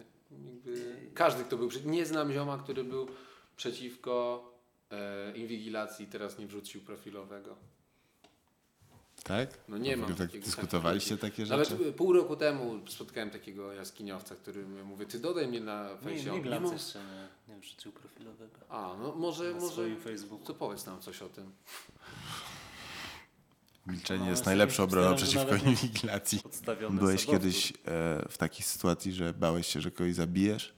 [0.46, 3.08] Jakby każdy, kto był, nie znam zioma, który był
[3.56, 4.44] przeciwko
[4.90, 7.56] e, inwigilacji, teraz nie wrzucił profilowego.
[9.24, 9.48] Tak?
[9.68, 11.92] No nie mam tak takiego- dyskutowaliście takie Nawet rzeczy?
[11.92, 16.40] pół roku temu spotkałem takiego jaskiniowca, który ja mówię, ty dodaj mnie na Nie, fejsie.
[16.40, 16.98] nie mam- jeszcze
[17.48, 18.56] nie, nie wrzucił profilowego.
[18.68, 20.46] A, no może, Na może, Facebooku.
[20.46, 21.52] to powiedz nam coś o tym.
[23.86, 26.40] Milczenie No, jest najlepszą obroną przeciwko nawet nie- inwigilacji.
[26.90, 27.74] Byłeś kiedyś e,
[28.28, 30.74] w takiej sytuacji, że bałeś się, że kogoś zabijesz?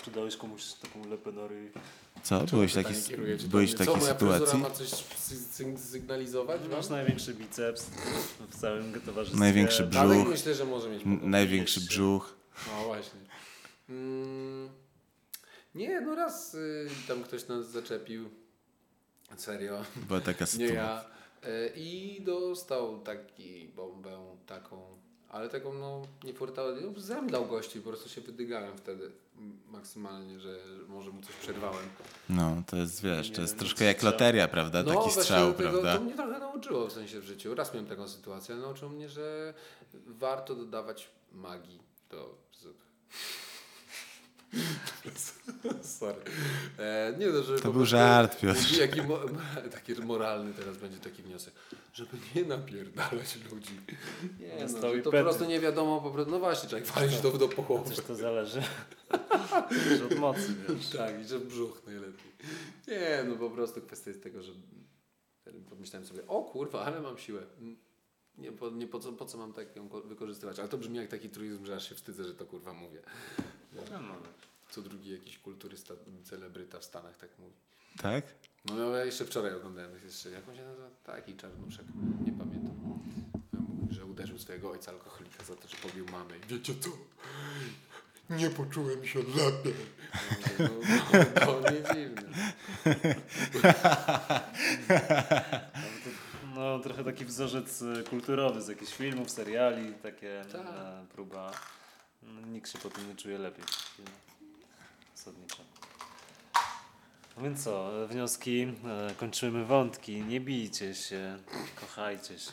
[0.00, 1.08] Sprzedałeś komuś taką
[1.48, 1.70] ryj.
[2.22, 2.40] Co?
[2.40, 3.78] Byłeś, taki, kierujecie do byłeś w.
[3.78, 4.58] Co, takiej moja fryzura sytuacji?
[4.58, 6.60] ma coś sy- sy- sygnalizować?
[6.70, 6.96] Masz wam?
[6.98, 7.86] największy biceps
[8.50, 9.40] w całym towarzystwie.
[9.40, 10.28] Największy brzuch.
[10.28, 11.02] Myślę, że może mieć.
[11.22, 12.34] Największy brzuch.
[12.66, 13.20] No właśnie.
[13.88, 14.68] Mm,
[15.74, 18.30] nie, no raz y, tam ktoś nas zaczepił.
[19.36, 19.84] Serio.
[19.96, 20.74] Była taka Nie sytuacja.
[20.74, 21.04] ja.
[21.48, 24.99] Y, I dostał taki bombę taką,
[25.30, 29.10] ale taką no nie furtałem, no, zemdlał gości, po prostu się wydygałem wtedy
[29.68, 31.88] maksymalnie, że może mu coś przerwałem.
[32.28, 34.84] No, to jest, wiesz, to jest troszkę jak loteria, prawda?
[34.84, 35.94] Taki właśnie strzał, tego, prawda?
[35.94, 37.54] To mnie trochę nauczyło w sensie w życiu.
[37.54, 39.54] Raz miałem taką sytuację, ale nauczyło mnie, że
[40.06, 42.82] warto dodawać magii do zup.
[45.82, 46.20] Sorry.
[46.78, 48.78] E, nie no, żeby To był prostu- żart, Piotr.
[48.80, 49.18] Jaki mo-
[49.74, 51.54] taki moralny teraz będzie taki wniosek,
[51.92, 53.80] żeby nie napierdalać ludzi.
[54.40, 57.38] Nie, no, i to po prostu nie wiadomo, po prostu, no właśnie, trzeba walić to
[57.38, 57.94] do połowy.
[57.94, 58.62] Coś to zależy.
[60.10, 60.88] Od mocy, wiesz.
[60.88, 62.32] Tak, i że brzuch najlepiej.
[62.88, 64.52] Nie, no po prostu kwestia jest tego, że
[65.70, 67.42] pomyślałem sobie, o kurwa, ale mam siłę.
[68.38, 70.58] Nie, po, nie po, co, po co mam tak ją ko- wykorzystywać?
[70.58, 73.00] Ale to brzmi jak taki truizm, że aż się wstydzę, że to kurwa mówię.
[73.72, 74.14] No, no.
[74.70, 77.54] Co drugi jakiś kulturysta, celebryta w Stanach tak mówi.
[78.02, 78.24] Tak?
[78.64, 80.88] No no, ja jeszcze wczoraj oglądałem jeszcze, jak on się nazywa?
[81.04, 81.86] Taki czarnuszek,
[82.26, 82.76] nie pamiętam.
[82.82, 83.10] Mówi,
[83.94, 86.38] że uderzył swojego ojca alkoholika za to, że pobił mamę.
[86.38, 86.90] I wiecie co?
[88.30, 89.74] Nie poczułem się lepiej.
[90.58, 90.68] No,
[91.12, 92.52] no, to nie dziwne.
[97.10, 100.60] No, taki wzorzec e, kulturowy z jakichś filmów, seriali, takie Tak.
[100.66, 101.52] e, próba.
[102.22, 103.64] No, nikt się po tym nie czuje lepiej.
[105.16, 105.62] Zasadniczo.
[107.36, 111.38] No Więc co, wnioski, e, kończymy wątki, nie bijcie się,
[111.80, 112.52] kochajcie się.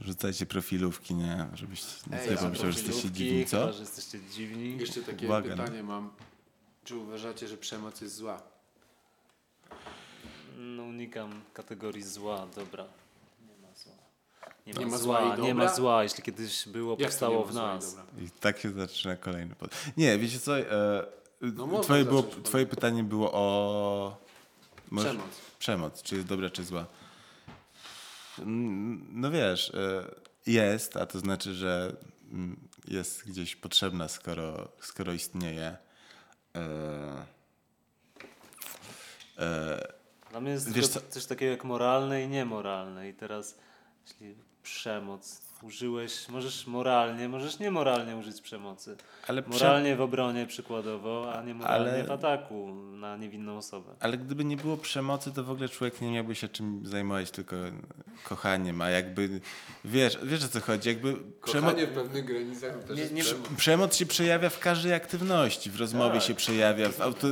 [0.00, 1.46] Rzucajcie profilówki, nie?
[1.54, 3.60] Żebyś Ej, nie pomyślał, że jesteście dziwni, co?
[3.60, 4.78] chyba, że jesteście dziwni.
[4.78, 5.62] Jeszcze takie Uwaga, no.
[5.64, 6.10] pytanie mam.
[6.84, 8.42] Czy uważacie, że przemoc jest zła?
[10.58, 12.84] No, unikam kategorii zła, dobra.
[14.66, 15.20] Nie ma zła.
[15.20, 17.54] Nie ma, zła, zła i nie ma zła, jeśli kiedyś było, Jak powstało w i
[17.54, 17.96] nas.
[17.96, 18.22] dobra?
[18.24, 19.70] I tak się zaczyna kolejny pod...
[19.96, 20.58] Nie, wiecie co?
[20.58, 21.06] E,
[21.40, 24.16] No twoje, było, twoje pytanie było o...
[24.90, 25.26] Może- Przemoc.
[25.58, 26.86] Przemoc, czy jest dobra, czy zła.
[29.12, 30.04] No wiesz, e,
[30.46, 31.96] jest, a to znaczy, że
[32.32, 35.76] mm, jest gdzieś potrzebna, skoro, skoro istnieje.
[36.56, 37.26] E,
[39.38, 39.92] e,
[40.30, 43.08] Dla mnie jest Wiesz coś takiego jak moralne i niemoralne.
[43.08, 43.58] I teraz,
[44.06, 48.96] jeśli przemoc użyłeś, możesz moralnie, możesz niemoralnie użyć przemocy.
[49.28, 53.94] Ale prze- Moralnie w obronie przykładowo, a niemoralnie Ale- w ataku na niewinną osobę.
[54.00, 57.56] Ale gdyby nie było przemocy, to w ogóle człowiek nie miałby się czym zajmować, tylko
[58.24, 59.40] kochaniem, a jakby,
[59.84, 61.12] wiesz, wiesz o co chodzi, jakby
[61.44, 63.48] przemo- Kochanie w pewnych granicach też Nie- jest nie- przemoc.
[63.56, 66.22] przemoc się przejawia w każdej aktywności, w rozmowie Tak.
[66.28, 67.26] się przejawia, w, auto,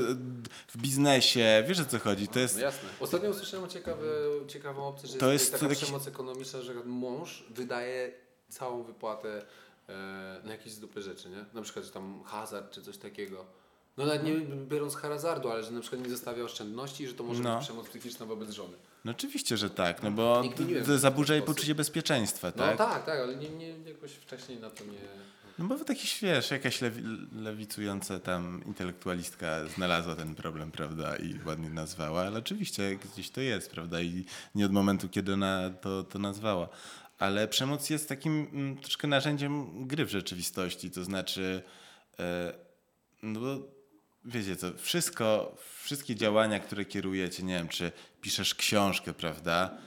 [0.69, 2.89] w biznesie, wiesz o co chodzi, to jest, No jasne.
[3.01, 4.03] Ostatnio usłyszałem ciekawe,
[4.49, 8.13] ciekawą opcję, że To jest, jest taka taki- przemoc ekonomiczna, że mąż wydaje
[8.49, 9.43] całą wypłatę
[9.89, 11.45] e, na jakieś z dupy rzeczy, nie?
[11.55, 13.45] Na przykład, że tam hazard czy coś takiego.
[13.97, 14.35] No nawet nie
[14.69, 17.57] biorąc hazardu, ale że na przykład nie zostawia oszczędności i że to może No.
[17.57, 18.77] być przemoc psychiczna wobec żony.
[19.05, 20.43] no oczywiście, że tak, no bo
[20.97, 22.79] zaburza jej poczucie bezpieczeństwa, No tak?
[22.79, 24.99] tak, tak, ale nie, nie, jakoś wcześniej na to nie...
[25.59, 31.71] No bo taki, wiesz, jakaś lewi, lewicująca tam intelektualistka znalazła ten problem, prawda, i ładnie
[31.71, 36.19] nazwała, ale oczywiście gdzieś to jest, prawda, i nie od momentu, kiedy ona to, to
[36.19, 36.69] nazwała.
[37.19, 41.63] Ale przemoc jest takim mm, troszkę narzędziem gry w rzeczywistości, to znaczy,
[42.21, 42.53] e,
[43.23, 43.79] no bo
[44.25, 49.79] wiecie co, wszystko, wszystkie działania, które kierujecie, nie wiem, czy piszesz książkę, prawda,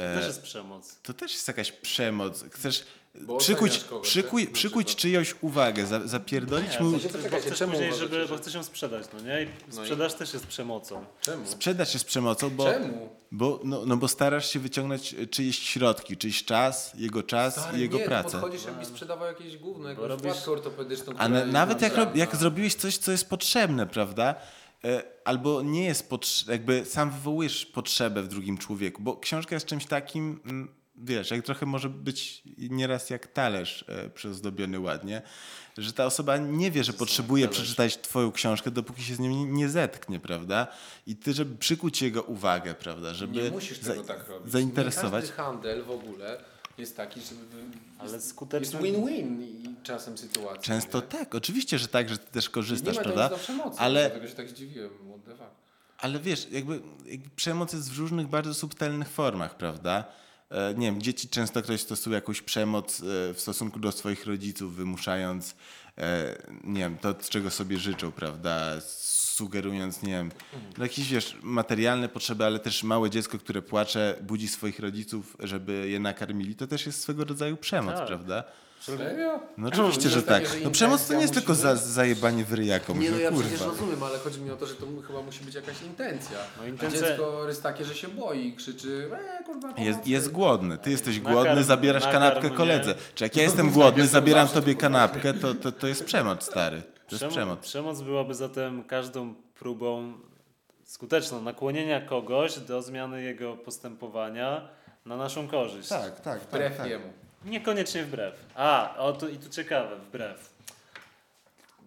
[0.00, 0.96] e, Też jest przemoc.
[1.02, 2.44] to też jest jakaś przemoc.
[2.50, 2.84] Chcesz
[3.14, 4.54] Bo przykuć, kogoś, przykuj, tak?
[4.54, 6.90] Przykuć czyjąś uwagę, za, zapierdolić Nie, mu...
[6.92, 6.98] bo,
[7.40, 9.42] chcesz czemu później, żeby, że- bo chcesz ją sprzedać, no nie?
[9.42, 11.04] I No i- sprzedaż też jest przemocą.
[11.20, 11.46] Czemu?
[11.46, 13.08] Sprzedaż jest przemocą, bo, Czemu?
[13.32, 17.80] bo, no, no bo starasz się wyciągnąć czyjeś środki, czyjś czas, jego czas Stary, i
[17.80, 18.28] jego nie, pracę.
[18.30, 21.12] Ty podchodzisz, jakbyś sprzedawał jakieś gówno, jakąś robisz- ortopedyczną.
[21.18, 24.34] A na, nawet jak, rob, jak zrobiłeś coś, co jest potrzebne, prawda?
[24.84, 26.10] E, Albo nie jest
[26.48, 31.44] jakby sam wywołujesz potrzebę w drugim człowieku, bo książka jest czymś takim, mm, wiesz, jak
[31.44, 35.22] trochę może być nieraz jak talerz e, przyozdobiony ładnie,
[35.78, 39.44] że ta osoba nie wie, że potrzebuje przeczytać twoją książkę, dopóki się z nią nie,
[39.44, 40.66] nie zetknie, prawda?
[41.06, 43.14] I ty, żeby przykuć jego uwagę, prawda?
[43.14, 44.52] Żeby Nie musisz tego tak robić.
[44.52, 45.24] zainteresować.
[45.24, 46.44] Nie każdy handel w ogóle
[46.80, 47.46] jest taki, żeby...
[47.46, 50.62] wy- Ale jest, skuteczny- Jest win-win i czasem sytuacja.
[50.62, 51.06] Często nie?
[51.06, 53.38] tak, oczywiście, że tak, że ty też Nie korzystasz, ma to prawda?
[53.38, 54.90] przemocy, Ale dlatego się tak zdziwiłem.
[54.90, 55.50] What the fuck.
[55.98, 60.04] Ale wiesz, jakby, jakby przemoc jest w różnych bardzo subtelnych formach, prawda?
[60.50, 64.74] E, nie wiem, dzieci często ktoś stosuje jakąś przemoc e, w stosunku do swoich rodziców,
[64.76, 65.54] wymuszając,
[65.98, 68.80] e, nie wiem, to, czego sobie życzą, prawda?
[69.44, 70.30] Sugerując, nie wiem,
[70.78, 75.88] no jakieś, wiesz, materialne potrzeby, ale też małe dziecko, które płacze, budzi swoich rodziców, żeby
[75.88, 78.06] je nakarmili, to też jest swego rodzaju przemoc, Tak.
[78.06, 78.44] prawda?
[78.80, 79.40] Serio?
[79.58, 80.58] No oczywiście, Nie że takie, tak.
[80.58, 83.48] że No przemoc to nie jest tylko za, zajebanie w ryjaką, Nie no, ja kurwa.
[83.48, 86.38] przecież rozumiem, ale chodzi mi o to, że to chyba musi być jakaś intencja.
[86.56, 90.30] No, A intencja- dziecko jest takie, że się boi i krzyczy, e, kurwa, Jest, jest
[90.30, 90.78] głodny.
[90.78, 92.94] Ty jesteś Nakarm- głodny, zabierasz nakarm kanapkę koledze.
[93.14, 96.42] Czy jak ja No, jestem tak, głodny, zabieram tobie kanapkę, to, to, to jest przemoc,
[96.44, 96.82] stary.
[97.10, 97.58] To jest Przemo- przemoc.
[97.60, 100.12] Przemoc byłaby zatem każdą próbą
[100.84, 104.68] skuteczną nakłonienia kogoś do zmiany jego postępowania
[105.06, 105.88] na naszą korzyść.
[106.24, 107.12] tak, Wbrew jemu.
[107.44, 108.34] Niekoniecznie wbrew.
[108.54, 110.50] A, o to i tu ciekawe, wbrew.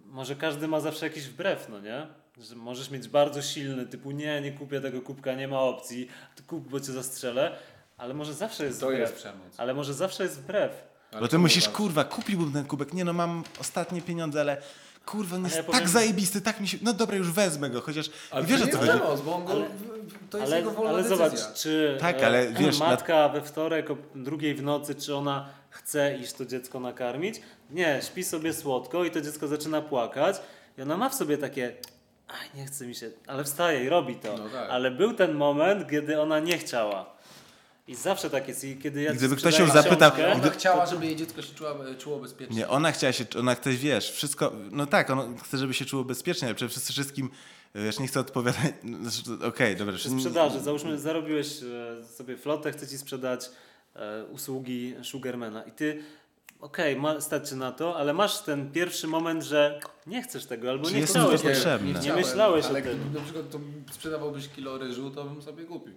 [0.05, 2.07] Może każdy ma zawsze jakiś wbrew, no nie?
[2.41, 6.43] Że możesz mieć bardzo silny, typu nie, nie kupię tego kubka, nie ma opcji, ty
[6.43, 7.55] kup, bo cię zastrzelę,
[7.97, 8.99] ale może zawsze jest To wbrew.
[9.01, 9.53] jest przemoc.
[9.59, 10.71] Ale może zawsze jest wbrew.
[11.11, 12.93] Ale Bo ty to musisz, kurwa, kupiłbym ten kubek.
[12.93, 14.61] Nie no, mam ostatnie pieniądze, ale
[15.05, 16.77] kurwa, on jest ja tak powiem- zajebisty, tak mi się...
[16.81, 18.09] No dobra, już wezmę go, chociaż...
[18.31, 18.99] Ale wiesz to o co jest chodzi.
[18.99, 19.65] przemoc, bo on go, Ale-
[20.29, 21.29] to jest Ale, jego wolna ale decyzja.
[21.29, 25.15] zobacz, czy Tak, e, ale wiesz, na- matka we wtorek o drugiej w nocy, czy
[25.15, 27.41] ona chce iść to dziecko nakarmić?
[27.69, 30.35] Nie, śpi sobie słodko i to dziecko zaczyna płakać
[30.77, 31.73] i ona ma w sobie takie
[32.27, 34.37] aj, nie chce mi się, ale wstaje i robi to.
[34.37, 34.69] No tak.
[34.69, 37.12] Ale był ten moment, kiedy ona nie chciała.
[37.87, 38.63] I zawsze tak jest.
[38.63, 41.55] I kiedy ja Gdyby ktoś ją zapytał, książkę, Ona Gdy- chciała, żeby jej dziecko się
[41.55, 41.69] czuło,
[41.99, 42.55] czuło bezpiecznie.
[42.55, 46.03] Nie, ona chciała się, ona chce, wiesz, wszystko, no tak, ona chce, żeby się czuło
[46.03, 47.29] bezpiecznie, ale przede wszystkim,
[47.75, 48.61] wiesz, nie chcę odpowiadać,
[49.49, 49.95] okej, dobra.
[49.95, 53.49] przy nie- sprzedaży, załóżmy, zarobiłeś e, sobie flotę, chce ci sprzedać
[53.95, 56.03] e, usługi Sugarmana i ty
[56.59, 60.69] okej, ma stać cię na to, ale masz ten pierwszy moment, że nie chcesz tego,
[60.69, 61.87] albo Czy nie chciałeś potrzebne?
[61.93, 63.13] Nie chciałem, myślałeś ale o tym.
[63.13, 63.59] na przykład to
[63.91, 65.93] sprzedawałbyś kilo ryżu, to bym sobie kupił.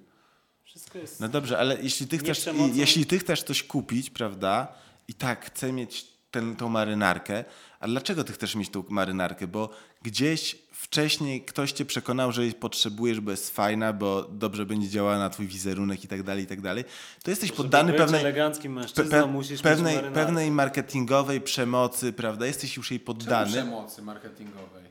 [0.67, 1.21] Wszystko jest...
[1.21, 4.75] No dobrze, ale jeśli ty chcesz, jeśli ty chcesz coś kupić, prawda,
[5.09, 7.45] i tak chcę mieć ten, tą marynarkę,
[7.81, 9.47] a dlaczego ty chcesz mieć tą marynarkę?
[9.47, 9.71] Bo
[10.03, 15.19] gdzieś wcześniej ktoś cię przekonał, że jej potrzebujesz, bo jest fajna, bo dobrze będzie działała
[15.19, 16.85] na twój wizerunek i tak dalej, i tak dalej.
[17.23, 22.13] To jesteś Żeby poddany być pewnej, eleganckim pe, mężczyzną, pe, musisz pewnej, pewnej marketingowej przemocy,
[22.13, 22.47] prawda?
[22.47, 23.51] Jesteś już jej Czemu poddany.
[23.51, 24.85] przemocy marketingowej?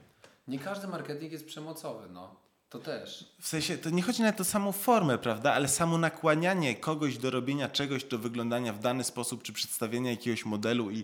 [0.48, 2.45] Nie każdy marketing jest przemocowy, no.
[2.76, 3.26] To też.
[3.40, 7.30] W sensie, to nie chodzi na to samą formę, prawda, ale samo nakłanianie kogoś do
[7.32, 11.04] robienia czegoś, do wyglądania w dany sposób, czy przedstawienia jakiegoś modelu i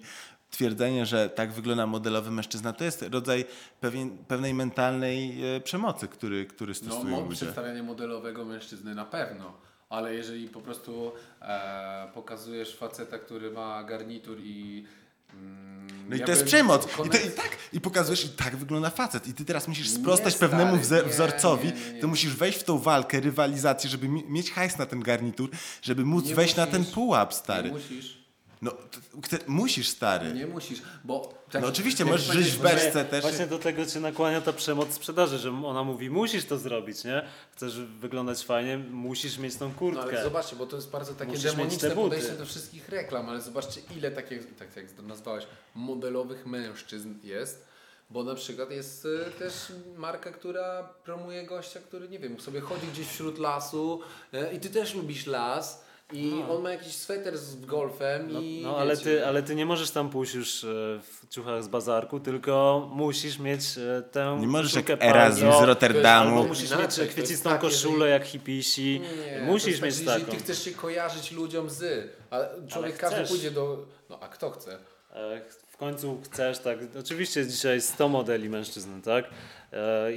[0.51, 3.45] twierdzenie, że tak wygląda modelowy mężczyzna, to jest rodzaj
[3.79, 7.35] pewien, pewnej mentalnej e, przemocy, który, który No, stosują mo- ludzie.
[7.35, 9.53] przedstawianie modelowego mężczyzny na pewno.
[9.89, 14.85] Ale jeżeli po prostu e, pokazujesz faceta, który ma garnitur i.
[15.33, 16.85] Mm, No i to jest przemoc.
[17.05, 19.27] I, to, I tak, i pokazujesz, i tak wygląda facet.
[19.27, 21.67] I ty teraz musisz Nie, sprostać stary, pewnemu wze- nie, wzorcowi.
[21.67, 22.01] nie, nie, nie.
[22.01, 25.49] Ty musisz wejść w tą walkę, rywalizację, żeby mi- mieć hajs na ten garnitur,
[25.81, 26.85] żeby móc Nie wejść na musisz.
[26.85, 27.71] ten pułap, Nie stary.
[27.71, 28.20] musisz.
[28.61, 30.33] No, t- chce- musisz, stary.
[30.33, 31.33] Nie musisz, bo.
[31.51, 33.21] tak- No oczywiście, możesz żyć w beczce też.
[33.21, 37.25] Właśnie do tego cię nakłania ta przemoc sprzedaży, że ona mówi, musisz to zrobić, nie?
[37.51, 40.03] Chcesz wyglądać fajnie, musisz mieć tą No kurtkę.
[40.03, 43.81] ale zobaczcie, bo to jest bardzo takie Musisz demoniczne podejście do wszystkich reklam, ale zobaczcie
[43.97, 47.65] ile takich, tak jak nazwałeś, modelowych mężczyzn jest.
[48.09, 49.53] Bo na przykład jest y, też
[49.97, 53.99] marka, która promuje gościa, który nie wiem, sobie chodzi gdzieś wśród lasu
[54.33, 58.59] y, i ty też lubisz las i on ma jakiś sweter z golfem No, i
[58.63, 60.67] no ale, wiecie, ty, ale ty nie możesz tam pójść już e,
[61.01, 66.29] w ciuchach z bazarku, tylko musisz mieć e, tę Nie możesz jak Erasmus z Rotterdamu.
[66.37, 69.01] Albo musisz Inaczej, mieć kwiecistą tak, koszulę jeżeli- jak hipisi.
[69.31, 70.19] Nie, musisz jest mieć tak, że taką.
[70.19, 73.29] Jeżeli ty chcesz się kojarzyć ludziom z, a człowiek każdy chcesz.
[73.29, 73.85] pójdzie do...
[74.09, 74.77] No a kto chce?
[75.13, 76.77] E, W końcu chcesz, tak.
[76.99, 79.25] Oczywiście jest dzisiaj 100 modeli mężczyzn, tak?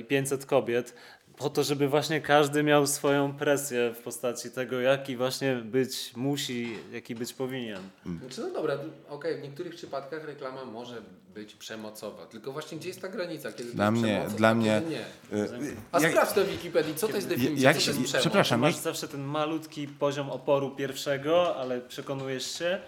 [0.00, 0.94] I 500 kobiet.
[1.36, 6.76] Po to, żeby właśnie każdy miał swoją presję w postaci tego, jaki właśnie być musi,
[6.92, 7.78] jaki być powinien.
[8.20, 11.02] Znaczy, no dobra, okej, w niektórych przypadkach reklama może
[11.34, 14.54] być przemocowa, tylko właśnie gdzie jest ta granica, kiedy Dla to jest mnie- dla a
[14.54, 14.90] mnie- kiedy
[15.34, 15.38] nie.
[15.38, 18.02] Y, A jak- sprawdź to w Wikipedii, co to jest definicja, jak co to jest
[18.04, 18.20] przemoc?
[18.22, 22.78] przepraszam, Masz jak- zawsze ten malutki poziom oporu pierwszego, ale przekonujesz się,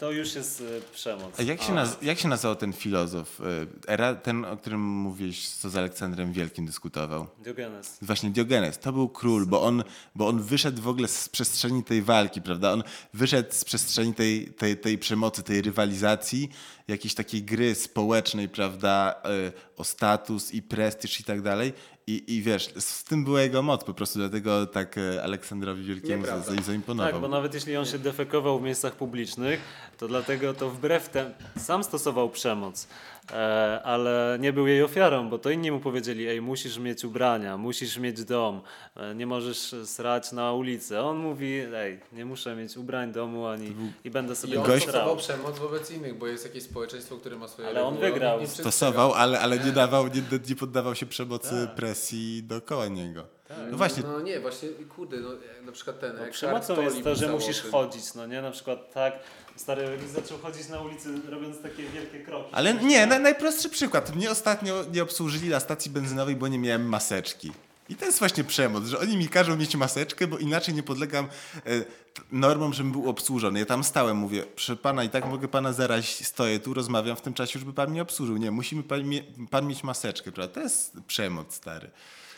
[0.00, 1.40] to już jest e, przemoc.
[1.40, 3.40] A jak się, naz- jak się nazywał ten filozof?
[3.40, 3.44] y,
[3.86, 7.26] Era, ten, o którym mówiłeś, co z Aleksandrem Wielkim dyskutował?
[7.38, 7.98] Diogenes.
[8.02, 9.84] Właśnie Diogenes, to był król, bo on,
[10.14, 12.72] bo on wyszedł w ogóle z przestrzeni tej walki, prawda?
[12.72, 12.82] On
[13.14, 16.50] wyszedł z przestrzeni tej, tej, tej przemocy, tej rywalizacji,
[16.90, 19.22] jakiejś takiej gry społecznej, prawda?
[19.48, 21.72] y, O status i prestiż i tak dalej.
[22.06, 26.26] I, I wiesz, z tym była jego moc po prostu, dlatego tak y, Aleksandrowi Wielkiemu
[26.26, 27.12] za- zaimponował.
[27.12, 29.60] Tak, bo nawet jeśli on się defekował w miejscach publicznych,
[29.98, 32.88] to dlatego to wbrew temu sam stosował przemoc,
[33.32, 37.56] e, ale nie był jej ofiarą, bo to inni mu powiedzieli, ej, musisz mieć ubrania,
[37.56, 38.60] musisz mieć dom,
[38.96, 41.00] e, nie możesz srać na ulicy.
[41.00, 43.74] On mówi, ej, nie muszę mieć ubrań, domu ani
[44.04, 46.79] i będę I sobie on Gość- stosował przemoc wobec innych, bo jest jakieś społeczeństwo,
[47.20, 48.38] które ma swoje Ale on reguły, wygrał.
[48.40, 48.70] nie przestrzega.
[48.70, 53.26] Stosował, ale, ale nie dawał, nie, nie poddawał się przemocy, presji dookoła niego.
[53.70, 55.28] No właśnie, No nie, właśnie, kurde, no,
[55.62, 57.70] na przykład ten Eckhart Przemocą jest to, że musisz tym.
[57.70, 58.42] chodzić, no nie?
[58.42, 59.12] Na przykład tak,
[59.56, 62.48] stary zaczął chodzić na ulicy robiąc takie wielkie kroki.
[62.52, 64.16] Ale nie, na, najprostszy przykład.
[64.16, 67.52] Mnie ostatnio nie obsłużyli na stacji benzynowej, bo nie miałem maseczki.
[67.90, 71.24] I to jest właśnie przemoc, że oni mi każą mieć maseczkę, bo inaczej nie podlegam
[71.26, 71.84] e,
[72.32, 73.58] normom, żebym był obsłużony.
[73.58, 77.20] Ja tam stałem, mówię, proszę pana, i tak mogę pana zarazić, stoję tu, rozmawiam w
[77.20, 78.36] tym czasie, żeby pan mnie obsłużył.
[78.36, 80.54] Nie, musimy pan, mie, pan mieć maseczkę, prawda?
[80.54, 81.90] To jest przemoc, stary.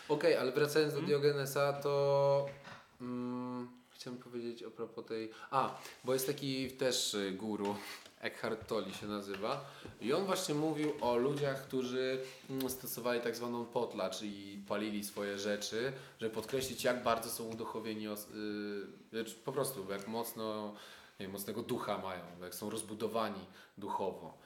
[0.09, 2.47] Okej, ale wracając do Diogenesa, to
[3.01, 5.31] mm, chciałem powiedzieć a propos tej...
[5.51, 7.77] A, bo jest taki też y, guru,
[8.23, 9.65] Eckhart Tolle się nazywa
[10.01, 15.39] i on właśnie mówił o ludziach, którzy mm, stosowali tak zwaną potla, czyli palili swoje
[15.39, 18.27] rzeczy, żeby podkreślić jak bardzo są uduchowieni, os-
[19.13, 20.73] y, y, po prostu jak mocno,
[21.21, 23.45] nie wiem, mocnego ducha mają, jak są rozbudowani
[23.79, 24.39] duchowo.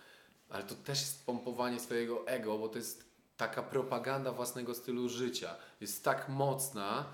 [0.50, 3.04] Ale to też jest pompowanie swojego ego, bo to jest
[3.36, 5.54] taka propaganda własnego stylu życia.
[5.80, 7.04] Jest tak mocna,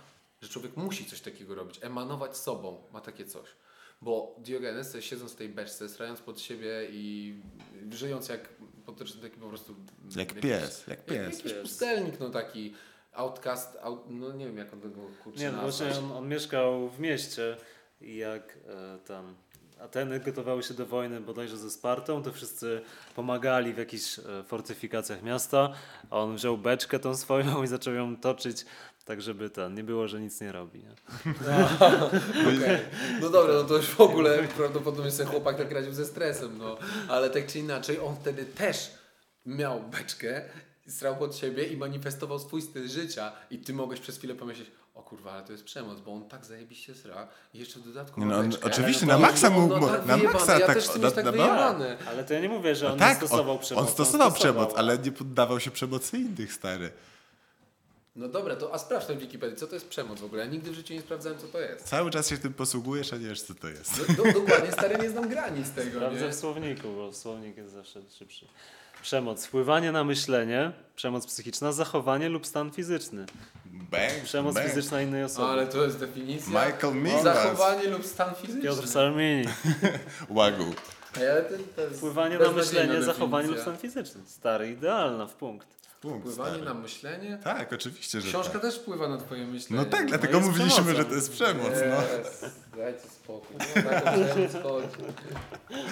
[0.43, 3.49] że człowiek musi coś takiego robić, emanować sobą, ma takie coś.
[4.03, 7.35] Bo Diogenes, siedząc w tej beczce, strając pod siebie i
[7.91, 8.49] żyjąc jak
[8.87, 9.75] po- taki po prostu...
[10.17, 11.37] Jak jakiś- pies, jak pies.
[11.39, 11.63] Jakiś Pies.
[11.63, 12.75] pustelnik, no taki
[13.13, 16.89] outcast, out, no nie wiem jak on tego kurczę Nie, no właśnie on, on mieszkał
[16.89, 17.57] w mieście
[18.01, 19.35] i jak e, tam
[19.83, 22.81] Ateny gotowały się do wojny bodajże ze Spartą, to wszyscy
[23.17, 25.73] pomagali w jakichś e, fortyfikacjach miasta,
[26.11, 28.65] a on wziął beczkę tą swoją i zaczął ją toczyć,
[29.05, 30.83] tak żeby ten, nie było, że nic nie robi.
[30.83, 30.95] Nie?
[32.57, 32.79] Okej.
[33.21, 36.77] No dobra, no to już w ogóle prawdopodobnie ten chłopak tak radził ze stresem, no.
[37.09, 38.91] Ale tak czy inaczej, on wtedy też
[39.47, 40.43] miał beczkę,
[40.89, 45.03] strał pod siebie i manifestował swój styl życia i ty mogłeś przez chwilę pomyśleć, o
[45.03, 48.27] kurwa, ale to jest przemoc, bo on tak zajebiście sra i jeszcze w dodatku Nie
[48.27, 50.67] ma no, on oczywiście Ale na no, maksa no, mu- no, tak na maksa ja
[50.67, 51.97] tak- też na- tak na- wyjebane.
[52.09, 53.87] Ale to ja nie mówię, że on tak, nie stosował on, przemocy.
[53.87, 56.93] on stosował stosował, przemoc, ale nie poddawał się przemocy innych, stary.
[58.17, 60.45] No dobra, to a sprawdź na Wikipedii, co to jest przemoc w ogóle.
[60.45, 61.85] Ja nigdy w życiu nie sprawdzałem, co to jest.
[61.85, 64.07] Cały czas się tym posługujesz, a nie wiesz, co to jest.
[64.07, 66.33] Do, do, dokładnie, stary, nie znam granic tego, Sprawdzę nie?
[66.33, 68.47] w słowniku, bo słownik jest zawsze szybszy.
[69.03, 69.47] Przemoc.
[69.47, 73.27] Wpływanie na myślenie, przemoc psychiczna, zachowanie lub stan fizyczny.
[73.65, 74.67] Bang, Przemoc bang.
[74.67, 75.49] fizyczna innej osoby.
[75.49, 76.67] Ale to jest definicja.
[76.67, 77.23] Michael Minglas.
[77.25, 78.63] Zachowanie lub stan fizyczny.
[78.63, 79.45] Piotr Salmini.
[80.29, 80.75] Łagu.
[81.97, 84.21] Wpływanie na myślenie, zachowanie lub stan fizyczny.
[84.27, 85.82] Stary, idealna w punkt.
[86.03, 86.65] Punkt, Wpływanie stary.
[86.65, 87.39] na myślenie?
[87.45, 88.63] Tak, oczywiście, że Książka tak.
[88.63, 89.85] też wpływa na twoje myślenie.
[89.85, 90.99] No tak, dlatego jest mówiliśmy, przemocą.
[91.03, 91.73] że to jest przemoc.
[91.89, 92.03] No.
[92.21, 92.45] Yes.
[92.77, 93.57] Dajcie spokój.
[93.77, 94.81] No.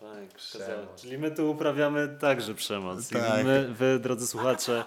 [0.00, 1.00] Tak, Przemoc.
[1.02, 3.08] Czyli my tu uprawiamy także przemoc.
[3.08, 3.40] Tak.
[3.40, 4.84] I my, wy, drodzy słuchacze,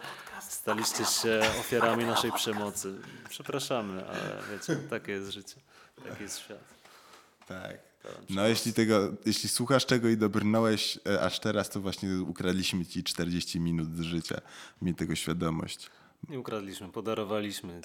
[0.50, 2.94] staliście się ofiarami naszej przemocy.
[3.30, 4.20] Przepraszamy, ale
[4.52, 5.56] wiecie, takie jest życie.
[6.10, 6.60] Taki jest świat.
[7.48, 7.78] Tak.
[8.30, 13.04] No jeśli tego, jeśli słuchasz tego i dobrnąłeś e, aż teraz, to właśnie ukradliśmy ci
[13.04, 14.42] 40 minut z życia.
[14.82, 15.90] Miej tego świadomość.
[16.30, 17.82] Nie ukradliśmy, podarowaliśmy.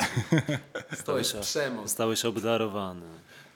[1.04, 1.82] To jest przemoc.
[1.82, 3.06] Zostałeś obdarowany.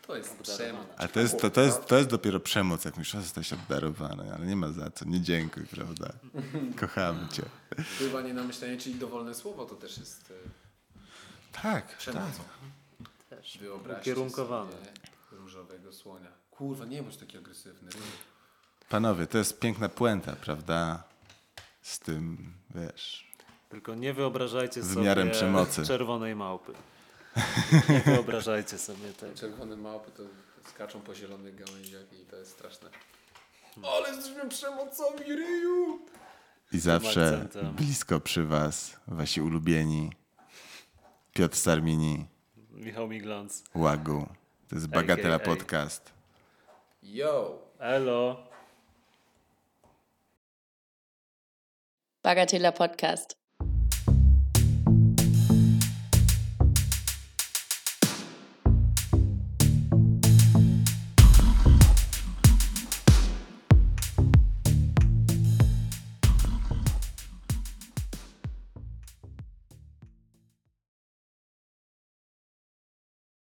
[0.06, 0.86] To jest przemoc.
[0.96, 4.34] A to jest, to, to, jest, to jest dopiero przemoc, jak myślisz, że jesteś obdarowany,
[4.34, 6.12] ale nie ma za co, nie dziękuj, prawda?
[6.80, 7.42] Kochamy cię.
[7.84, 12.42] Wpływanie na myślenie, czyli dowolne słowo, to też jest e, Tak, przemocą.
[13.30, 13.58] Też.
[14.00, 14.72] Ukierunkowane.
[14.72, 14.90] sobie
[15.30, 16.30] różowego słonia.
[16.59, 17.90] Kurwa, nie bądź taki agresywny.
[18.88, 21.02] Panowie, to jest piękna puenta, prawda?
[21.82, 23.28] Z tym, wiesz...
[23.68, 25.86] Tylko nie wyobrażajcie sobie przemocy.
[25.86, 26.72] czerwonej małpy.
[27.88, 29.34] Nie wyobrażajcie sobie tego.
[29.34, 30.22] Czerwone małpy to
[30.70, 32.90] skaczą po zielonych gałęziach i to jest straszne.
[33.82, 35.98] Ale jesteśmy przemocowi, ryju!
[36.72, 37.74] I zawsze akcentem.
[37.74, 40.12] blisko przy was, wasi ulubieni.
[41.32, 42.26] Piotr Sarmini,
[42.70, 43.62] Michał Miglanc.
[43.74, 44.28] Łagu.
[44.68, 45.44] To jest Bagatela AKA.
[45.44, 46.17] Podcast.
[47.11, 47.72] Yo!
[47.80, 48.36] Elo.
[52.22, 53.34] Bagatella Podcast.